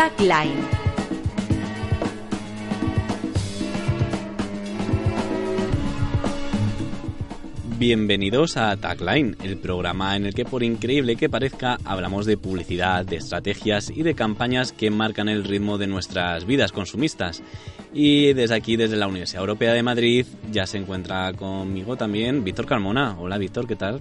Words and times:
Tagline. 0.00 0.62
Bienvenidos 7.78 8.56
a 8.56 8.74
Tagline, 8.78 9.36
el 9.44 9.58
programa 9.58 10.16
en 10.16 10.24
el 10.24 10.32
que 10.32 10.46
por 10.46 10.62
increíble 10.62 11.16
que 11.16 11.28
parezca 11.28 11.76
hablamos 11.84 12.24
de 12.24 12.38
publicidad, 12.38 13.04
de 13.04 13.16
estrategias 13.16 13.90
y 13.90 14.02
de 14.02 14.14
campañas 14.14 14.72
que 14.72 14.90
marcan 14.90 15.28
el 15.28 15.44
ritmo 15.44 15.76
de 15.76 15.86
nuestras 15.86 16.46
vidas 16.46 16.72
consumistas. 16.72 17.42
Y 17.92 18.32
desde 18.32 18.54
aquí, 18.54 18.76
desde 18.76 18.96
la 18.96 19.06
Universidad 19.06 19.42
Europea 19.42 19.74
de 19.74 19.82
Madrid, 19.82 20.24
ya 20.50 20.64
se 20.64 20.78
encuentra 20.78 21.30
conmigo 21.34 21.96
también 21.96 22.42
Víctor 22.42 22.64
Carmona. 22.64 23.20
Hola 23.20 23.36
Víctor, 23.36 23.66
¿qué 23.66 23.76
tal? 23.76 24.00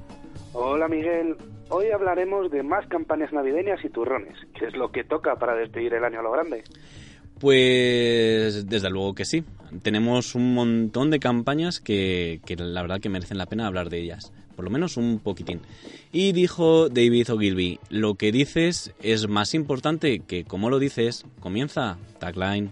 Hola 0.54 0.88
Miguel, 0.88 1.36
hoy 1.70 1.92
hablaremos 1.92 2.52
de 2.52 2.64
más 2.64 2.86
campañas 2.88 3.32
navideñas 3.32 3.84
y 3.84 3.90
turrones, 3.90 4.38
que 4.58 4.66
es 4.66 4.76
lo 4.76 4.92
que 4.92 5.04
toca 5.04 5.36
para 5.36 5.56
despedir 5.56 5.94
el 5.94 6.04
año 6.04 6.20
a 6.20 6.24
lo 6.24 6.32
grande. 6.32 6.64
Pues 7.40 8.68
desde 8.68 8.90
luego 8.90 9.16
que 9.16 9.26
sí. 9.26 9.44
Tenemos 9.82 10.36
un 10.36 10.54
montón 10.54 11.10
de 11.10 11.20
campañas 11.20 11.80
que, 11.80 12.42
que, 12.46 12.56
la 12.58 12.82
verdad 12.82 13.00
que 13.00 13.10
merecen 13.10 13.38
la 13.38 13.46
pena 13.46 13.68
hablar 13.68 13.90
de 13.90 14.00
ellas. 14.00 14.34
Por 14.56 14.66
lo 14.66 14.72
menos 14.72 14.98
un 14.98 15.20
poquitín. 15.20 15.62
Y 16.12 16.34
dijo 16.34 16.90
David 16.90 17.32
Ogilvy, 17.32 17.80
lo 17.90 18.16
que 18.16 18.34
dices 18.34 18.94
es 19.02 19.30
más 19.30 19.54
importante 19.54 20.20
que 20.20 20.44
cómo 20.44 20.70
lo 20.70 20.80
dices. 20.80 21.26
Comienza. 21.40 21.98
Tagline. 22.20 22.72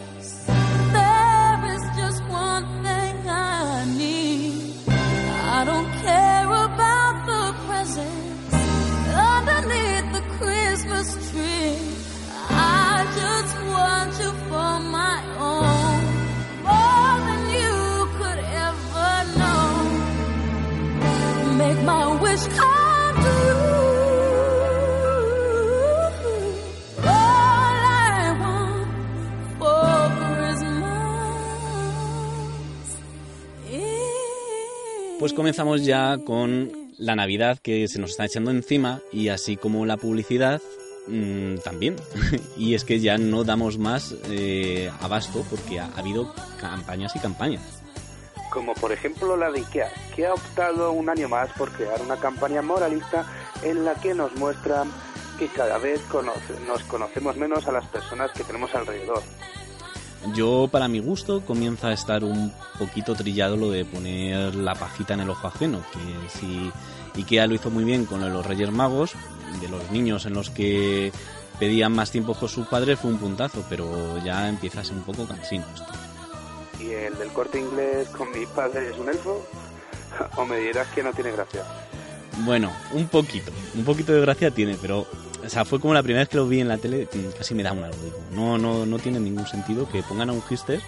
Comenzamos 35.35 35.85
ya 35.85 36.17
con 36.25 36.71
la 36.97 37.15
Navidad 37.15 37.57
que 37.61 37.87
se 37.87 37.99
nos 37.99 38.11
está 38.11 38.25
echando 38.25 38.51
encima 38.51 38.99
y 39.11 39.29
así 39.29 39.55
como 39.55 39.85
la 39.85 39.97
publicidad 39.97 40.61
mmm, 41.07 41.55
también. 41.63 41.95
y 42.57 42.75
es 42.75 42.83
que 42.83 42.99
ya 42.99 43.17
no 43.17 43.43
damos 43.43 43.77
más 43.77 44.15
eh, 44.29 44.91
abasto 44.99 45.43
porque 45.49 45.79
ha, 45.79 45.85
ha, 45.85 45.99
habido 45.99 46.33
campañas 46.59 47.15
y 47.15 47.19
campañas. 47.19 47.61
Como 48.51 48.73
por 48.73 48.91
ejemplo 48.91 49.37
la 49.37 49.49
de 49.51 49.59
IKEA, 49.59 49.89
que 50.15 50.25
ha 50.25 50.33
optado 50.33 50.91
un 50.91 51.09
año 51.09 51.29
más 51.29 51.49
por 51.53 51.71
crear 51.71 52.01
una 52.01 52.17
campaña 52.17 52.61
moralista 52.61 53.25
en 53.63 53.85
la 53.85 53.95
que 53.95 54.13
nos 54.13 54.35
muestra 54.35 54.83
que 55.39 55.47
cada 55.47 55.77
vez 55.77 56.01
conoce, 56.11 56.53
nos 56.67 56.83
conocemos 56.83 57.37
menos 57.37 57.67
a 57.67 57.71
las 57.71 57.85
personas 57.85 58.31
que 58.31 58.43
tenemos 58.43 58.75
alrededor. 58.75 59.23
Yo, 60.35 60.69
para 60.71 60.87
mi 60.87 60.99
gusto, 60.99 61.41
comienza 61.41 61.87
a 61.87 61.93
estar 61.93 62.23
un 62.23 62.53
poquito 62.77 63.15
trillado 63.15 63.57
lo 63.57 63.71
de 63.71 63.85
poner 63.85 64.53
la 64.53 64.75
pajita 64.75 65.15
en 65.15 65.21
el 65.21 65.29
ojo 65.29 65.47
ajeno, 65.47 65.83
que 65.91 66.29
si 66.29 66.71
Ikea 67.15 67.47
lo 67.47 67.55
hizo 67.55 67.71
muy 67.71 67.83
bien 67.83 68.05
con 68.05 68.21
los 68.21 68.45
Reyes 68.45 68.71
Magos, 68.71 69.13
de 69.59 69.67
los 69.67 69.89
niños 69.91 70.25
en 70.25 70.33
los 70.33 70.49
que 70.49 71.11
pedían 71.59 71.91
más 71.91 72.11
tiempo 72.11 72.33
con 72.33 72.49
sus 72.49 72.67
padres 72.67 72.99
fue 72.99 73.11
un 73.11 73.17
puntazo, 73.17 73.65
pero 73.69 74.17
ya 74.23 74.47
empieza 74.47 74.81
a 74.81 74.83
ser 74.85 74.95
un 74.95 75.03
poco 75.03 75.27
cansino 75.27 75.65
esto. 75.73 75.91
¿Y 76.79 76.91
el 76.91 77.17
del 77.17 77.29
corte 77.29 77.59
inglés 77.59 78.07
con 78.09 78.31
mi 78.31 78.45
padre 78.45 78.89
es 78.89 78.97
un 78.97 79.09
elfo? 79.09 79.45
¿O 80.37 80.45
me 80.45 80.57
dirás 80.57 80.87
que 80.89 81.03
no 81.03 81.13
tiene 81.13 81.31
gracia? 81.31 81.63
Bueno, 82.39 82.71
un 82.93 83.07
poquito, 83.07 83.51
un 83.75 83.83
poquito 83.83 84.13
de 84.13 84.21
gracia 84.21 84.51
tiene, 84.51 84.77
pero 84.81 85.05
o 85.45 85.49
sea, 85.49 85.65
fue 85.65 85.79
como 85.79 85.93
la 85.93 86.03
primera 86.03 86.21
vez 86.21 86.29
que 86.29 86.37
lo 86.37 86.47
vi 86.47 86.59
en 86.59 86.67
la 86.67 86.77
tele, 86.77 87.07
casi 87.37 87.55
me 87.55 87.63
da 87.63 87.73
un 87.73 87.83
algo. 87.83 87.97
No, 88.31 88.57
no, 88.57 88.85
no 88.85 88.99
tiene 88.99 89.19
ningún 89.19 89.47
sentido 89.47 89.89
que 89.89 90.03
pongan 90.03 90.29
a 90.29 90.33
un 90.33 90.43
hister 90.49 90.81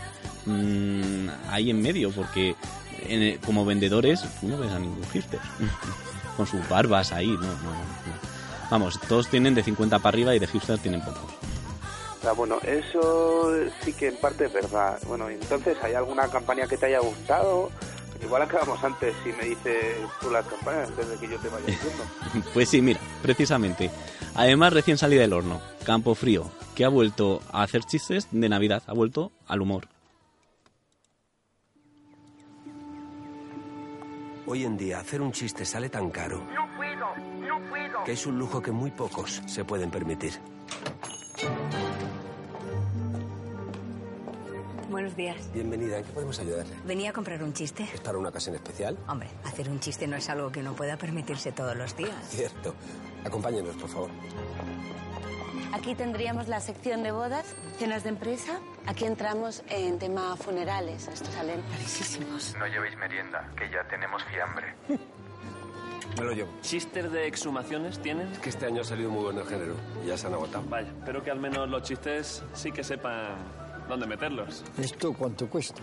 mmm, 0.46 1.30
ahí 1.50 1.70
en 1.70 1.82
medio, 1.82 2.12
porque 2.12 2.56
en, 3.08 3.38
como 3.40 3.66
vendedores 3.66 4.24
no 4.42 4.58
ves 4.58 4.72
a 4.72 4.80
ningún 4.80 5.04
hister 5.14 5.40
con 6.38 6.48
sus 6.48 6.68
barbas 6.70 7.12
ahí, 7.12 7.28
no, 7.28 7.42
no, 7.42 8.04
Vamos, 8.70 9.00
todos 9.08 9.28
tienen 9.28 9.54
de 9.54 9.62
50 9.62 10.00
para 10.00 10.10
arriba 10.10 10.34
y 10.34 10.40
de 10.40 10.48
hipster 10.48 10.80
tienen 10.80 11.02
pocos. 11.02 11.32
Bueno, 12.36 12.58
eso 12.64 13.52
sí 13.82 13.94
que 13.94 14.08
en 14.08 14.16
parte 14.16 14.46
es 14.46 14.54
verdad. 14.54 14.98
Bueno, 15.06 15.30
entonces, 15.30 15.78
¿hay 15.84 15.94
alguna 15.94 16.28
campaña 16.30 16.66
que 16.68 16.78
te 16.78 16.86
haya 16.88 17.00
gustado? 17.00 17.70
Igual 18.24 18.42
acabamos 18.42 18.84
antes 18.84 19.14
si 19.24 19.32
me 19.34 19.46
dices 19.46 19.98
tú 20.22 20.32
las 20.32 20.46
campañas 20.46 20.90
antes 20.90 21.10
de 21.10 21.18
que 21.18 21.28
yo 21.28 21.38
te 21.40 21.50
vaya 21.50 21.66
diciendo. 21.66 22.04
pues 22.54 22.70
sí, 22.70 22.82
mira, 22.82 23.00
precisamente. 23.22 23.92
Además, 24.36 24.74
recién 24.74 24.98
salida 24.98 25.22
del 25.22 25.34
horno, 25.34 25.62
Campo 25.86 26.16
Frío, 26.16 26.50
que 26.76 26.86
ha 26.86 26.90
vuelto 26.90 27.42
a 27.52 27.64
hacer 27.64 27.84
chistes 27.84 28.28
de 28.32 28.50
Navidad, 28.50 28.82
ha 28.88 28.94
vuelto 28.94 29.32
al 29.48 29.62
humor. 29.62 29.88
Hoy 34.46 34.66
en 34.66 34.78
día 34.78 35.00
hacer 35.00 35.22
un 35.22 35.32
chiste 35.32 35.64
sale 35.66 35.90
tan 35.90 36.10
caro 36.10 36.44
no 36.54 36.68
puedo, 36.76 37.16
no 37.16 37.70
puedo. 37.70 38.04
que 38.04 38.12
es 38.12 38.26
un 38.26 38.38
lujo 38.38 38.62
que 38.62 38.72
muy 38.72 38.92
pocos 38.92 39.42
se 39.46 39.64
pueden 39.64 39.90
permitir. 39.90 40.34
Buenos 44.94 45.16
días. 45.16 45.52
Bienvenida, 45.52 45.98
¿en 45.98 46.06
qué 46.06 46.12
podemos 46.12 46.38
ayudarle? 46.38 46.72
Venía 46.86 47.10
a 47.10 47.14
comprar 47.14 47.42
un 47.42 47.52
chiste. 47.52 47.90
¿Es 47.92 48.00
para 48.00 48.20
una 48.20 48.30
ocasión 48.30 48.54
especial? 48.54 48.96
Hombre, 49.08 49.28
hacer 49.44 49.68
un 49.68 49.80
chiste 49.80 50.06
no 50.06 50.18
es 50.18 50.30
algo 50.30 50.52
que 50.52 50.60
uno 50.60 50.76
pueda 50.76 50.98
permitirse 50.98 51.52
todos 51.52 51.76
los 51.76 51.98
días. 51.98 52.14
Cierto. 52.30 52.76
Acompáñenos, 53.26 53.76
por 53.76 53.90
favor. 53.90 54.12
Aquí 55.72 55.96
tendríamos 55.96 56.48
la 56.48 56.60
sección 56.60 57.02
de 57.02 57.12
bodas, 57.12 57.56
cenas 57.80 58.04
de 58.04 58.10
empresa. 58.10 58.60
Aquí 58.86 59.06
entramos 59.06 59.64
en 59.68 59.98
tema 59.98 60.36
funerales. 60.36 61.08
Estos 61.08 61.34
salen 61.34 61.60
carísimos. 61.72 62.56
No 62.60 62.68
llevéis 62.68 62.96
merienda, 62.96 63.50
que 63.58 63.68
ya 63.72 63.84
tenemos 63.88 64.24
fiambre. 64.26 64.76
Me 66.20 66.24
lo 66.24 66.34
llevo. 66.34 66.52
¿Chistes 66.62 67.12
de 67.12 67.26
exhumaciones 67.26 67.98
tienen? 67.98 68.28
Es 68.28 68.38
que 68.38 68.50
este 68.50 68.68
año 68.68 68.82
ha 68.82 68.86
salido 68.86 69.10
muy 69.10 69.24
bueno 69.24 69.42
el 69.42 69.48
género. 69.48 69.76
Ya 70.06 70.16
se 70.20 70.28
han 70.28 70.36
agotado. 70.36 70.64
Vaya, 70.70 70.94
pero 71.04 71.24
que 71.24 71.32
al 71.32 71.40
menos 71.40 71.68
los 71.68 71.82
chistes 71.82 72.44
sí 72.54 72.72
que 72.72 72.84
sepan 72.84 73.63
dónde 73.88 74.08
meterlos. 74.08 74.64
¿Esto 74.78 75.14
cuánto 75.14 75.50
cuesta? 75.50 75.82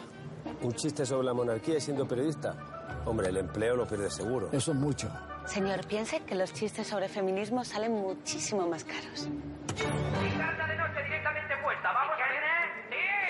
¿Un 0.63 0.73
chiste 0.75 1.07
sobre 1.07 1.27
la 1.27 1.35
monarquía 1.35 1.81
siendo 1.81 2.07
periodista? 2.07 2.55
Hombre, 3.07 3.29
el 3.29 3.37
empleo 3.39 3.77
lo 3.77 3.87
pierde 3.87 4.11
seguro. 4.11 4.49
Eso 4.53 4.73
es 4.73 4.77
mucho. 4.77 5.11
Señor, 5.47 5.87
piense 5.87 6.21
que 6.21 6.35
los 6.35 6.53
chistes 6.53 6.87
sobre 6.87 7.09
feminismo 7.09 7.65
salen 7.65 7.93
muchísimo 7.93 8.67
más 8.69 8.85
caros. 8.85 9.25
de 9.25 10.77
noche 10.77 11.03
directamente 11.05 11.55
puesta. 11.63 11.93
Vamos 11.93 12.15
a. 12.15 12.31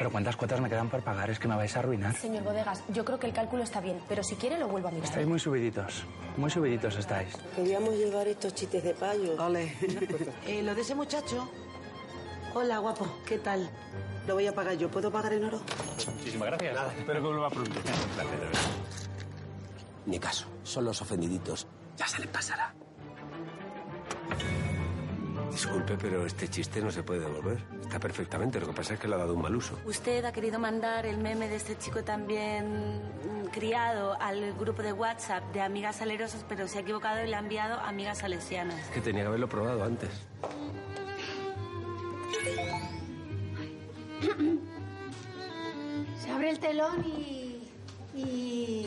Pero 0.00 0.10
¿cuántas 0.10 0.34
cuotas 0.34 0.59
me 0.62 0.70
quedan 0.70 0.88
por 0.88 1.03
pagar? 1.03 1.28
Es 1.28 1.38
que 1.38 1.47
me 1.47 1.56
vais 1.56 1.76
a 1.76 1.80
arruinar. 1.80 2.14
Señor 2.14 2.42
Bodegas, 2.42 2.82
yo 2.88 3.04
creo 3.04 3.19
que 3.19 3.26
el 3.26 3.34
cálculo 3.34 3.62
está 3.62 3.82
bien, 3.82 4.00
pero 4.09 4.22
si 4.22 4.34
quiere 4.34 4.59
lo 4.59 4.66
vuelvo 4.66 4.88
a 4.88 4.92
mirar. 4.92 5.04
Estáis 5.06 5.26
muy 5.26 5.38
subiditos. 5.38 6.04
Muy 6.38 6.48
subiditos 6.50 6.97
estáis. 6.97 7.36
Queríamos 7.54 7.94
llevar 7.94 8.27
estos 8.27 8.54
chistes 8.54 8.83
de 8.83 8.95
payo. 8.95 9.36
Vale. 9.36 9.77
eh, 10.47 10.62
lo 10.62 10.74
de 10.74 10.80
ese 10.80 10.95
muchacho. 10.95 11.50
Hola, 12.54 12.78
guapo. 12.78 13.06
¿Qué 13.27 13.36
tal? 13.41 13.68
Lo 14.27 14.34
voy 14.34 14.47
a 14.47 14.55
pagar 14.55 14.77
yo. 14.77 14.91
¿Puedo 14.91 15.11
pagar 15.11 15.33
en 15.33 15.45
oro? 15.45 15.61
Muchísimas 16.17 16.49
gracias. 16.49 16.75
Nada, 16.75 16.95
espero 16.97 17.21
que 17.21 17.27
vuelva 17.27 17.51
pronto. 17.51 17.78
Un 17.78 17.83
placer, 17.83 18.39
de 18.39 18.47
verdad. 18.47 18.61
Ni 20.07 20.19
caso. 20.19 20.47
Son 20.63 20.84
los 20.84 21.01
ofendiditos. 21.03 21.67
Ya 21.97 22.07
se 22.07 22.21
les 22.21 22.28
pasará. 22.28 22.75
Disculpe, 25.51 25.97
pero 26.01 26.25
este 26.25 26.49
chiste 26.49 26.81
no 26.81 26.91
se 26.91 27.03
puede 27.03 27.21
devolver. 27.21 27.59
Está 27.83 27.99
perfectamente, 27.99 28.61
lo 28.61 28.69
que 28.69 28.72
pasa 28.72 28.95
es 28.95 29.01
que 29.01 29.09
le 29.09 29.17
ha 29.17 29.19
dado 29.19 29.34
un 29.34 29.43
mal 29.43 29.55
uso. 29.55 29.77
Usted 29.84 30.25
ha 30.25 30.33
querido 30.33 30.61
mandar 30.61 31.07
el 31.07 31.19
meme 31.19 31.49
de 31.49 31.57
este 31.57 31.77
chico 31.77 32.05
también 32.05 33.03
criado 33.53 34.17
al 34.21 34.55
grupo 34.55 34.83
de 34.83 34.93
WhatsApp 34.93 35.43
de 35.53 35.61
amigas 35.61 35.97
salerosas, 35.97 36.45
pero 36.49 36.69
se 36.69 36.78
ha 36.78 36.81
equivocado 36.83 37.25
y 37.25 37.28
le 37.28 37.34
ha 37.34 37.41
enviado 37.41 37.81
amigas 37.81 38.19
salesianas. 38.19 38.78
Es 38.81 38.91
que 38.91 39.01
tenía 39.01 39.22
que 39.22 39.28
haberlo 39.28 39.49
probado 39.49 39.83
antes. 39.83 40.09
Se 46.19 46.31
abre 46.31 46.51
el 46.51 46.59
telón 46.59 47.05
y... 47.05 47.47
Y 48.13 48.87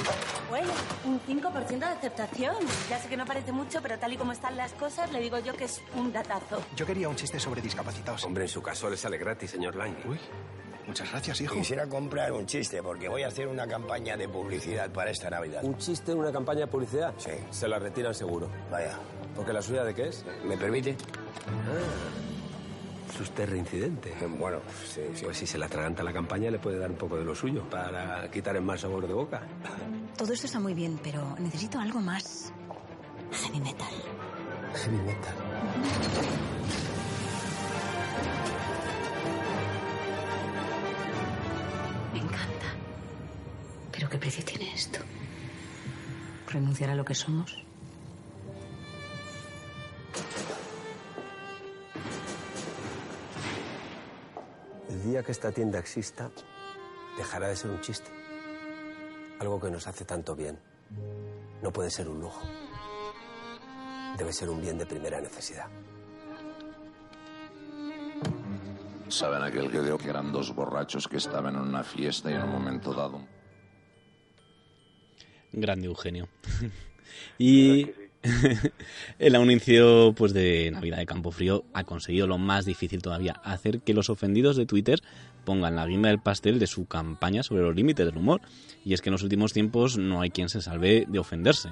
bueno, 0.49 0.67
un 1.05 1.19
5% 1.21 1.79
de 1.79 1.85
aceptación. 1.85 2.55
Ya 2.89 2.99
sé 2.99 3.07
que 3.07 3.15
no 3.15 3.25
parece 3.25 3.53
mucho, 3.53 3.79
pero 3.81 3.97
tal 3.97 4.11
y 4.11 4.17
como 4.17 4.33
están 4.33 4.57
las 4.57 4.73
cosas, 4.73 5.11
le 5.13 5.21
digo 5.21 5.39
yo 5.39 5.53
que 5.55 5.63
es 5.63 5.81
un 5.95 6.11
datazo. 6.11 6.61
Yo 6.75 6.85
quería 6.85 7.07
un 7.07 7.15
chiste 7.15 7.39
sobre 7.39 7.61
discapacitados. 7.61 8.23
Hombre, 8.25 8.43
en 8.43 8.49
su 8.49 8.61
caso 8.61 8.89
le 8.89 8.97
sale 8.97 9.17
gratis, 9.17 9.51
señor 9.51 9.75
Lang. 9.75 9.95
Uy, 10.05 10.19
muchas 10.85 11.09
gracias, 11.09 11.39
hijo. 11.39 11.55
Quisiera 11.55 11.87
comprar 11.87 12.33
un 12.33 12.45
chiste 12.45 12.83
porque 12.83 13.07
voy 13.07 13.23
a 13.23 13.27
hacer 13.27 13.47
una 13.47 13.65
campaña 13.65 14.17
de 14.17 14.27
publicidad 14.27 14.91
para 14.91 15.11
esta 15.11 15.29
Navidad. 15.29 15.63
¿Un 15.63 15.77
chiste 15.77 16.11
en 16.11 16.19
una 16.19 16.31
campaña 16.33 16.61
de 16.61 16.67
publicidad? 16.67 17.13
Sí. 17.17 17.31
Se 17.49 17.67
la 17.69 17.79
retiran 17.79 18.13
seguro. 18.13 18.49
Vaya. 18.69 18.99
¿Porque 19.35 19.53
la 19.53 19.61
suya 19.61 19.85
de 19.85 19.95
qué 19.95 20.09
es? 20.09 20.25
¿Me 20.43 20.57
permite? 20.57 20.91
Es 20.91 22.32
usted 23.19 23.49
reincidente. 23.49 24.13
Bueno, 24.39 24.59
sí, 24.85 25.01
sí. 25.13 25.25
Pues 25.25 25.37
si 25.37 25.45
se 25.45 25.57
la 25.57 25.67
atraganta 25.67 26.03
la 26.03 26.13
campaña, 26.13 26.49
le 26.49 26.59
puede 26.59 26.77
dar 26.77 26.89
un 26.89 26.97
poco 26.97 27.17
de 27.17 27.25
lo 27.25 27.35
suyo 27.35 27.63
para 27.69 28.29
quitar 28.31 28.55
el 28.55 28.63
mal 28.63 28.79
sabor 28.79 29.07
de 29.07 29.13
boca. 29.13 29.41
Todo 30.17 30.33
esto 30.33 30.47
está 30.47 30.59
muy 30.59 30.73
bien, 30.73 30.99
pero 31.03 31.35
necesito 31.39 31.79
algo 31.79 31.99
más 31.99 32.53
heavy 33.31 33.59
metal. 33.59 33.87
Heavy 34.75 34.97
metal. 34.97 35.35
Me 42.13 42.19
encanta. 42.19 42.67
¿Pero 43.91 44.09
qué 44.09 44.17
precio 44.17 44.43
tiene 44.43 44.73
esto? 44.73 44.99
¿Renunciar 46.47 46.91
a 46.91 46.95
lo 46.95 47.03
que 47.05 47.15
somos? 47.15 47.62
El 55.03 55.09
día 55.09 55.23
que 55.23 55.33
esta 55.33 55.51
tienda 55.51 55.79
exista, 55.79 56.31
dejará 57.17 57.49
de 57.49 57.57
ser 57.57 57.71
un 57.71 57.81
chiste. 57.81 58.09
Algo 59.39 59.59
que 59.59 59.69
nos 59.69 59.85
hace 59.85 60.05
tanto 60.05 60.33
bien. 60.33 60.57
No 61.61 61.73
puede 61.73 61.91
ser 61.91 62.07
un 62.07 62.21
lujo. 62.21 62.47
Debe 64.17 64.31
ser 64.31 64.49
un 64.49 64.61
bien 64.61 64.77
de 64.77 64.85
primera 64.85 65.19
necesidad. 65.19 65.67
¿Saben 69.09 69.43
aquel 69.43 69.69
que 69.69 69.81
dio 69.81 69.97
que 69.97 70.09
eran 70.09 70.31
dos 70.31 70.55
borrachos 70.55 71.09
que 71.09 71.17
estaban 71.17 71.55
en 71.55 71.61
una 71.63 71.83
fiesta 71.83 72.31
y 72.31 72.35
en 72.35 72.43
un 72.43 72.51
momento 72.51 72.93
dado 72.93 73.27
Grande 75.51 75.87
Eugenio. 75.87 76.29
y 77.37 77.91
el 79.19 79.35
anuncio 79.35 80.13
pues 80.15 80.33
de 80.33 80.71
Navidad 80.71 80.97
de 80.97 81.05
Campo 81.05 81.31
Frío 81.31 81.65
ha 81.73 81.83
conseguido 81.83 82.25
lo 82.25 82.37
más 82.37 82.65
difícil 82.65 83.01
todavía, 83.01 83.33
hacer 83.43 83.81
que 83.81 83.93
los 83.93 84.09
ofendidos 84.09 84.55
de 84.55 84.65
Twitter 84.65 84.99
pongan 85.43 85.75
la 85.75 85.85
guinda 85.85 86.09
del 86.09 86.19
pastel 86.19 86.57
de 86.59 86.67
su 86.67 86.85
campaña 86.85 87.43
sobre 87.43 87.63
los 87.63 87.75
límites 87.75 88.05
del 88.05 88.17
humor. 88.17 88.41
Y 88.85 88.93
es 88.93 89.01
que 89.01 89.09
en 89.09 89.13
los 89.13 89.23
últimos 89.23 89.53
tiempos 89.53 89.97
no 89.97 90.21
hay 90.21 90.29
quien 90.29 90.49
se 90.49 90.61
salve 90.61 91.05
de 91.07 91.19
ofenderse. 91.19 91.69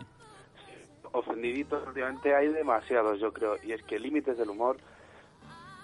Ofendiditos 1.13 1.85
últimamente 1.87 2.33
hay 2.35 2.47
demasiados, 2.49 3.19
yo 3.19 3.31
creo, 3.33 3.55
y 3.63 3.71
es 3.71 3.81
que 3.83 3.99
límites 3.99 4.37
del 4.37 4.49
humor 4.49 4.77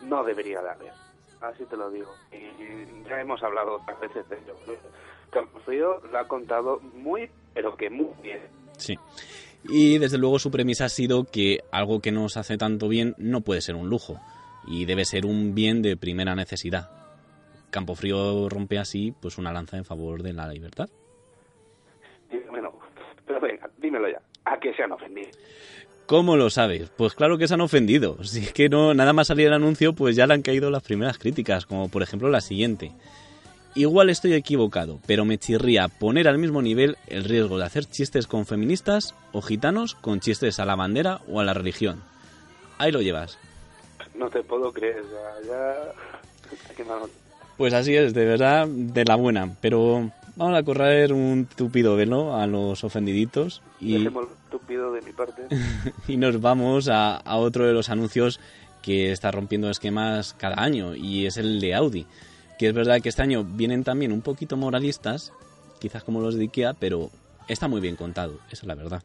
no 0.03 0.23
debería 0.23 0.61
de 0.61 0.69
haber. 0.69 0.91
Así 1.41 1.63
te 1.65 1.77
lo 1.77 1.89
digo. 1.91 2.13
Y 2.31 3.07
ya 3.07 3.21
hemos 3.21 3.41
hablado 3.43 3.75
otras 3.75 3.99
veces 3.99 4.27
de 4.29 4.37
ello. 4.37 4.55
Campo 5.29 5.59
Frío 5.59 6.01
lo 6.11 6.17
ha 6.17 6.27
contado 6.27 6.79
muy, 6.79 7.29
pero 7.53 7.75
que 7.75 7.89
muy 7.89 8.09
bien. 8.21 8.41
Sí. 8.77 8.97
Y 9.69 9.97
desde 9.97 10.17
luego 10.17 10.39
su 10.39 10.49
premisa 10.49 10.85
ha 10.85 10.89
sido 10.89 11.25
que 11.25 11.59
algo 11.71 11.99
que 11.99 12.11
nos 12.11 12.37
hace 12.37 12.57
tanto 12.57 12.87
bien 12.87 13.15
no 13.17 13.41
puede 13.41 13.61
ser 13.61 13.75
un 13.75 13.89
lujo 13.89 14.19
y 14.67 14.85
debe 14.85 15.05
ser 15.05 15.25
un 15.25 15.55
bien 15.55 15.81
de 15.81 15.97
primera 15.97 16.35
necesidad. 16.35 16.89
Campofrío 17.69 18.47
rompe 18.49 18.79
así 18.79 19.13
pues 19.21 19.37
una 19.37 19.51
lanza 19.51 19.77
en 19.77 19.85
favor 19.85 20.23
de 20.23 20.33
la 20.33 20.47
libertad. 20.47 20.89
Bueno, 22.49 22.73
pero 23.25 23.39
venga, 23.39 23.69
dímelo 23.77 24.09
ya. 24.09 24.21
¿A 24.45 24.59
qué 24.59 24.73
se 24.73 24.83
han 24.83 24.91
ofendido? 24.91 25.29
¿Cómo 26.05 26.37
lo 26.37 26.49
sabes? 26.49 26.89
Pues 26.95 27.13
claro 27.13 27.37
que 27.37 27.49
se 27.49 27.55
han 27.55 27.61
ofendido. 27.61 28.23
Si 28.23 28.39
es 28.39 28.53
que 28.53 28.69
no, 28.69 28.93
nada 28.93 29.11
más 29.11 29.27
salir 29.27 29.47
el 29.47 29.53
anuncio, 29.53 29.91
pues 29.93 30.15
ya 30.15 30.25
le 30.25 30.33
han 30.33 30.41
caído 30.41 30.71
las 30.71 30.83
primeras 30.83 31.17
críticas, 31.17 31.65
como 31.65 31.89
por 31.89 32.01
ejemplo 32.01 32.29
la 32.29 32.39
siguiente. 32.39 32.93
Igual 33.77 34.09
estoy 34.09 34.33
equivocado, 34.33 34.99
pero 35.05 35.23
me 35.23 35.37
chirría 35.37 35.87
poner 35.87 36.27
al 36.27 36.39
mismo 36.39 36.63
nivel 36.63 36.97
el 37.05 37.23
riesgo 37.23 37.59
de 37.59 37.65
hacer 37.65 37.85
chistes 37.85 38.25
con 38.25 38.47
feministas 38.47 39.13
o 39.33 39.43
gitanos 39.43 39.93
con 39.93 40.19
chistes 40.19 40.59
a 40.59 40.65
la 40.65 40.75
bandera 40.75 41.21
o 41.27 41.41
a 41.41 41.43
la 41.43 41.53
religión. 41.53 42.01
Ahí 42.79 42.91
lo 42.91 43.03
llevas. 43.03 43.37
No 44.15 44.31
te 44.31 44.41
puedo 44.41 44.73
creer, 44.73 45.03
ya... 45.03 45.47
ya... 45.47 46.85
Pues 47.55 47.75
así 47.75 47.95
es, 47.95 48.15
de 48.15 48.25
verdad, 48.25 48.67
de 48.67 49.05
la 49.05 49.13
buena. 49.13 49.55
Pero 49.61 50.11
vamos 50.35 50.57
a 50.57 50.63
correr 50.63 51.13
un 51.13 51.45
tupido 51.45 51.95
velo 51.95 52.35
a 52.35 52.47
los 52.47 52.83
ofendiditos 52.83 53.61
y, 53.79 53.99
Dejemos 53.99 54.25
estúpido 54.43 54.91
de 54.91 55.03
mi 55.03 55.11
parte. 55.11 55.43
y 56.07 56.17
nos 56.17 56.41
vamos 56.41 56.89
a, 56.89 57.17
a 57.17 57.37
otro 57.37 57.67
de 57.67 57.73
los 57.73 57.91
anuncios 57.91 58.39
que 58.81 59.11
está 59.11 59.29
rompiendo 59.29 59.69
esquemas 59.69 60.33
cada 60.33 60.63
año 60.63 60.95
y 60.95 61.27
es 61.27 61.37
el 61.37 61.59
de 61.59 61.75
Audi. 61.75 62.07
Que 62.57 62.67
es 62.67 62.73
verdad 62.73 63.01
que 63.01 63.09
este 63.09 63.21
año 63.21 63.43
vienen 63.43 63.83
también 63.83 64.11
un 64.11 64.21
poquito 64.21 64.57
moralistas, 64.57 65.31
quizás 65.79 66.03
como 66.03 66.21
los 66.21 66.35
de 66.35 66.43
Ikea, 66.43 66.73
pero 66.73 67.11
está 67.47 67.67
muy 67.67 67.81
bien 67.81 67.95
contado, 67.95 68.39
esa 68.47 68.61
es 68.61 68.67
la 68.67 68.75
verdad. 68.75 69.03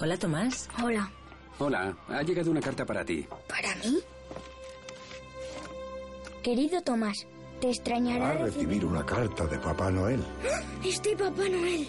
Hola, 0.00 0.16
Tomás. 0.18 0.68
Hola. 0.82 1.10
Hola, 1.58 1.96
ha 2.08 2.22
llegado 2.22 2.50
una 2.50 2.60
carta 2.60 2.84
para 2.86 3.04
ti. 3.04 3.26
¿Para 3.48 3.74
mí? 3.76 3.98
Querido 6.42 6.80
Tomás, 6.82 7.26
te 7.60 7.68
extrañará 7.68 8.24
Va 8.24 8.30
a 8.30 8.44
recibir 8.46 8.84
una 8.84 9.04
carta 9.04 9.46
de 9.46 9.58
Papá 9.58 9.90
Noel. 9.90 10.24
Estoy 10.84 11.14
Papá 11.14 11.48
Noel. 11.48 11.86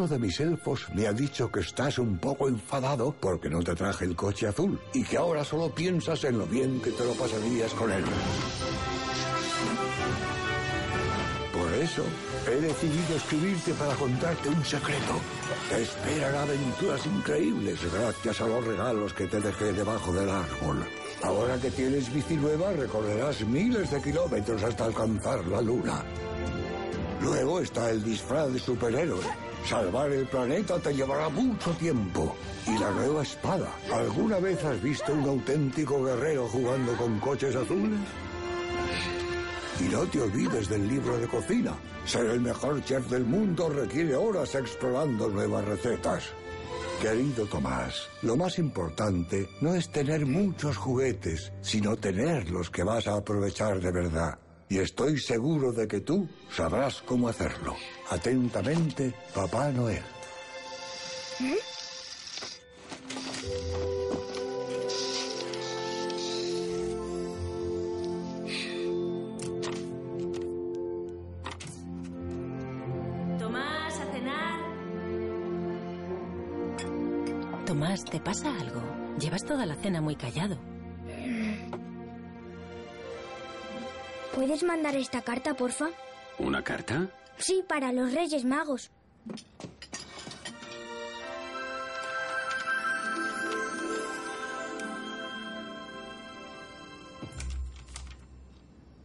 Uno 0.00 0.08
de 0.08 0.18
mis 0.18 0.40
elfos 0.40 0.86
me 0.94 1.06
ha 1.06 1.12
dicho 1.12 1.52
que 1.52 1.60
estás 1.60 1.98
un 1.98 2.16
poco 2.16 2.48
enfadado 2.48 3.14
porque 3.20 3.50
no 3.50 3.62
te 3.62 3.74
traje 3.74 4.06
el 4.06 4.16
coche 4.16 4.46
azul 4.46 4.80
y 4.94 5.04
que 5.04 5.18
ahora 5.18 5.44
solo 5.44 5.68
piensas 5.74 6.24
en 6.24 6.38
lo 6.38 6.46
bien 6.46 6.80
que 6.80 6.90
te 6.90 7.04
lo 7.04 7.12
pasarías 7.12 7.70
con 7.74 7.92
él. 7.92 8.02
Por 11.52 11.74
eso 11.74 12.02
he 12.48 12.62
decidido 12.62 13.14
escribirte 13.14 13.74
para 13.74 13.94
contarte 13.96 14.48
un 14.48 14.64
secreto. 14.64 15.20
Te 15.68 15.82
esperan 15.82 16.34
aventuras 16.34 17.04
increíbles 17.04 17.80
gracias 17.92 18.40
a 18.40 18.48
los 18.48 18.66
regalos 18.66 19.12
que 19.12 19.26
te 19.26 19.38
dejé 19.38 19.74
debajo 19.74 20.14
del 20.14 20.30
árbol. 20.30 20.78
Ahora 21.22 21.60
que 21.60 21.70
tienes 21.70 22.10
bici 22.10 22.36
nueva 22.36 22.72
recorrerás 22.72 23.42
miles 23.42 23.90
de 23.90 24.00
kilómetros 24.00 24.62
hasta 24.62 24.86
alcanzar 24.86 25.46
la 25.46 25.60
luna. 25.60 26.02
Luego 27.20 27.60
está 27.60 27.90
el 27.90 28.02
disfraz 28.02 28.50
de 28.50 28.58
superhéroe. 28.58 29.49
Salvar 29.66 30.10
el 30.12 30.26
planeta 30.26 30.78
te 30.78 30.94
llevará 30.94 31.28
mucho 31.28 31.70
tiempo. 31.72 32.34
Y 32.66 32.78
la 32.78 32.90
nueva 32.90 33.22
espada. 33.22 33.70
¿Alguna 33.92 34.38
vez 34.38 34.62
has 34.64 34.82
visto 34.82 35.12
un 35.12 35.28
auténtico 35.28 36.02
guerrero 36.04 36.48
jugando 36.48 36.96
con 36.96 37.18
coches 37.20 37.54
azules? 37.56 38.00
Y 39.80 39.84
no 39.84 40.04
te 40.06 40.20
olvides 40.20 40.68
del 40.68 40.88
libro 40.88 41.18
de 41.18 41.26
cocina. 41.26 41.74
Ser 42.04 42.26
el 42.26 42.40
mejor 42.40 42.84
chef 42.84 43.08
del 43.08 43.24
mundo 43.24 43.68
requiere 43.68 44.14
horas 44.14 44.54
explorando 44.54 45.28
nuevas 45.28 45.64
recetas. 45.64 46.24
Querido 47.00 47.46
Tomás, 47.46 48.08
lo 48.20 48.36
más 48.36 48.58
importante 48.58 49.48
no 49.62 49.74
es 49.74 49.90
tener 49.90 50.26
muchos 50.26 50.76
juguetes, 50.76 51.50
sino 51.62 51.96
tener 51.96 52.50
los 52.50 52.68
que 52.68 52.84
vas 52.84 53.06
a 53.06 53.16
aprovechar 53.16 53.80
de 53.80 53.90
verdad. 53.90 54.38
Y 54.70 54.78
estoy 54.78 55.18
seguro 55.18 55.72
de 55.72 55.88
que 55.88 56.00
tú 56.00 56.28
sabrás 56.48 57.02
cómo 57.02 57.26
hacerlo. 57.28 57.74
Atentamente, 58.08 59.12
Papá 59.34 59.72
Noel. 59.72 60.00
Tomás, 73.40 74.00
a 74.00 74.12
cenar. 74.12 74.60
Tomás, 77.66 78.04
¿te 78.04 78.20
pasa 78.20 78.56
algo? 78.60 78.80
Llevas 79.18 79.44
toda 79.44 79.66
la 79.66 79.74
cena 79.74 80.00
muy 80.00 80.14
callado. 80.14 80.56
¿Puedes 84.34 84.62
mandar 84.62 84.94
esta 84.96 85.22
carta, 85.22 85.54
porfa? 85.54 85.88
¿Una 86.38 86.62
carta? 86.62 87.08
Sí, 87.36 87.64
para 87.66 87.92
los 87.92 88.12
Reyes 88.12 88.44
Magos. 88.44 88.90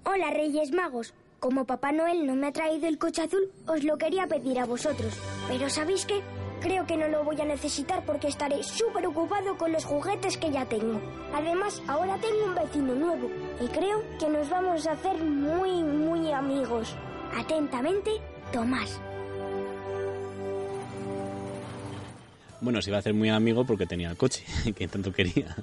Hola, 0.03 0.29
Reyes 0.32 0.72
Magos. 0.72 1.13
Como 1.39 1.65
Papá 1.65 1.91
Noel 1.91 2.25
no 2.25 2.36
me 2.36 2.48
ha 2.48 2.51
traído 2.51 2.88
el 2.88 2.98
coche 2.98 3.24
azul, 3.24 3.51
os 3.67 3.84
lo 3.84 3.98
quería 3.98 4.27
pedir 4.27 4.60
a 4.60 4.65
vosotros. 4.65 5.13
Pero 5.48 5.70
¿sabéis 5.70 6.05
qué? 6.05 6.22
Creo 6.66 6.88
que 6.88 6.98
no 6.98 7.08
lo 7.08 7.24
voy 7.24 7.40
a 7.40 7.46
necesitar 7.46 8.04
porque 8.08 8.28
estaré 8.28 8.64
súper 8.64 9.06
ocupado 9.06 9.56
con 9.56 9.72
los 9.72 9.86
juguetes 9.86 10.36
que 10.36 10.50
ya 10.50 10.66
tengo. 10.66 11.00
Además, 11.32 11.80
ahora 11.88 12.18
tengo 12.18 12.44
un 12.44 12.56
vecino 12.56 12.96
nuevo 12.96 13.30
y 13.62 13.68
creo 13.68 14.02
que 14.20 14.28
nos 14.28 14.50
vamos 14.50 14.88
a 14.88 14.94
hacer 14.94 15.16
muy, 15.24 15.84
muy 15.84 16.32
amigos. 16.32 16.96
Atentamente, 17.38 18.10
Tomás. 18.52 19.00
Bueno, 22.62 22.82
se 22.82 22.90
iba 22.90 22.98
a 22.98 23.00
hacer 23.00 23.14
muy 23.14 23.30
amigo 23.30 23.66
porque 23.66 23.86
tenía 23.86 24.10
el 24.10 24.18
coche, 24.18 24.44
que 24.76 24.88
tanto 24.88 25.12
quería. 25.12 25.56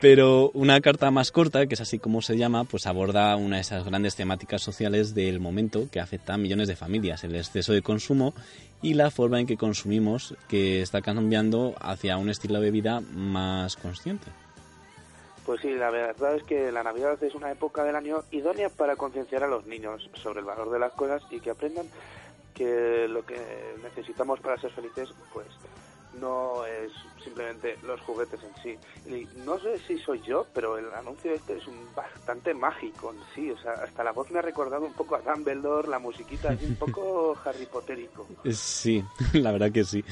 Pero 0.00 0.50
una 0.52 0.80
carta 0.82 1.10
más 1.10 1.32
corta, 1.32 1.66
que 1.66 1.74
es 1.74 1.80
así 1.80 1.98
como 1.98 2.20
se 2.20 2.36
llama, 2.36 2.64
pues 2.64 2.86
aborda 2.86 3.34
una 3.36 3.56
de 3.56 3.62
esas 3.62 3.84
grandes 3.84 4.14
temáticas 4.14 4.60
sociales 4.60 5.14
del 5.14 5.40
momento 5.40 5.88
que 5.90 6.00
afecta 6.00 6.34
a 6.34 6.38
millones 6.38 6.68
de 6.68 6.76
familias, 6.76 7.24
el 7.24 7.34
exceso 7.34 7.72
de 7.72 7.80
consumo 7.80 8.34
y 8.82 8.92
la 8.92 9.10
forma 9.10 9.40
en 9.40 9.46
que 9.46 9.56
consumimos, 9.56 10.36
que 10.48 10.82
está 10.82 11.00
cambiando 11.00 11.74
hacia 11.80 12.18
un 12.18 12.28
estilo 12.28 12.60
de 12.60 12.70
vida 12.70 13.00
más 13.00 13.76
consciente. 13.76 14.26
Pues 15.46 15.60
sí, 15.60 15.70
la 15.74 15.90
verdad 15.90 16.34
es 16.34 16.42
que 16.42 16.72
la 16.72 16.82
Navidad 16.82 17.22
es 17.22 17.34
una 17.34 17.50
época 17.50 17.84
del 17.84 17.94
año 17.94 18.24
idónea 18.32 18.68
para 18.68 18.96
concienciar 18.96 19.44
a 19.44 19.46
los 19.46 19.64
niños 19.66 20.10
sobre 20.14 20.40
el 20.40 20.44
valor 20.44 20.70
de 20.70 20.80
las 20.80 20.92
cosas 20.92 21.22
y 21.30 21.40
que 21.40 21.50
aprendan 21.50 21.86
que 22.56 23.06
lo 23.06 23.24
que 23.24 23.36
necesitamos 23.82 24.40
para 24.40 24.58
ser 24.58 24.70
felices, 24.70 25.10
pues 25.32 25.46
no 26.18 26.64
es 26.64 26.90
simplemente 27.22 27.76
los 27.82 28.00
juguetes 28.00 28.40
en 28.42 28.62
sí. 28.62 28.78
Y 29.14 29.28
no 29.44 29.58
sé 29.58 29.78
si 29.86 29.98
soy 29.98 30.22
yo, 30.26 30.46
pero 30.54 30.78
el 30.78 30.86
anuncio 30.94 31.32
este 31.32 31.58
es 31.58 31.66
un 31.66 31.76
bastante 31.94 32.54
mágico 32.54 33.12
en 33.12 33.18
sí. 33.34 33.50
O 33.50 33.58
sea, 33.58 33.72
hasta 33.72 34.02
la 34.02 34.12
voz 34.12 34.30
me 34.30 34.38
ha 34.38 34.42
recordado 34.42 34.86
un 34.86 34.94
poco 34.94 35.16
a 35.16 35.20
Dumbledore, 35.20 35.88
la 35.88 35.98
musiquita 35.98 36.54
es 36.54 36.62
un 36.62 36.76
poco 36.76 37.36
Harry 37.44 37.66
Potterico. 37.66 38.26
Sí, 38.50 39.04
la 39.34 39.52
verdad 39.52 39.70
que 39.70 39.84
sí. 39.84 40.02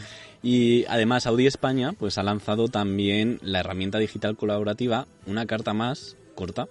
Y 0.43 0.85
además 0.87 1.27
Audi 1.27 1.47
España 1.47 1.95
pues 1.99 2.19
ha 2.19 2.23
lanzado 2.23 2.69
también 2.69 3.39
la 3.41 3.61
herramienta 3.61 3.99
digital 3.99 4.37
colaborativa, 4.37 5.07
una 5.27 5.47
carta 5.47 5.73
más 5.73 6.19
corta, 6.35 6.69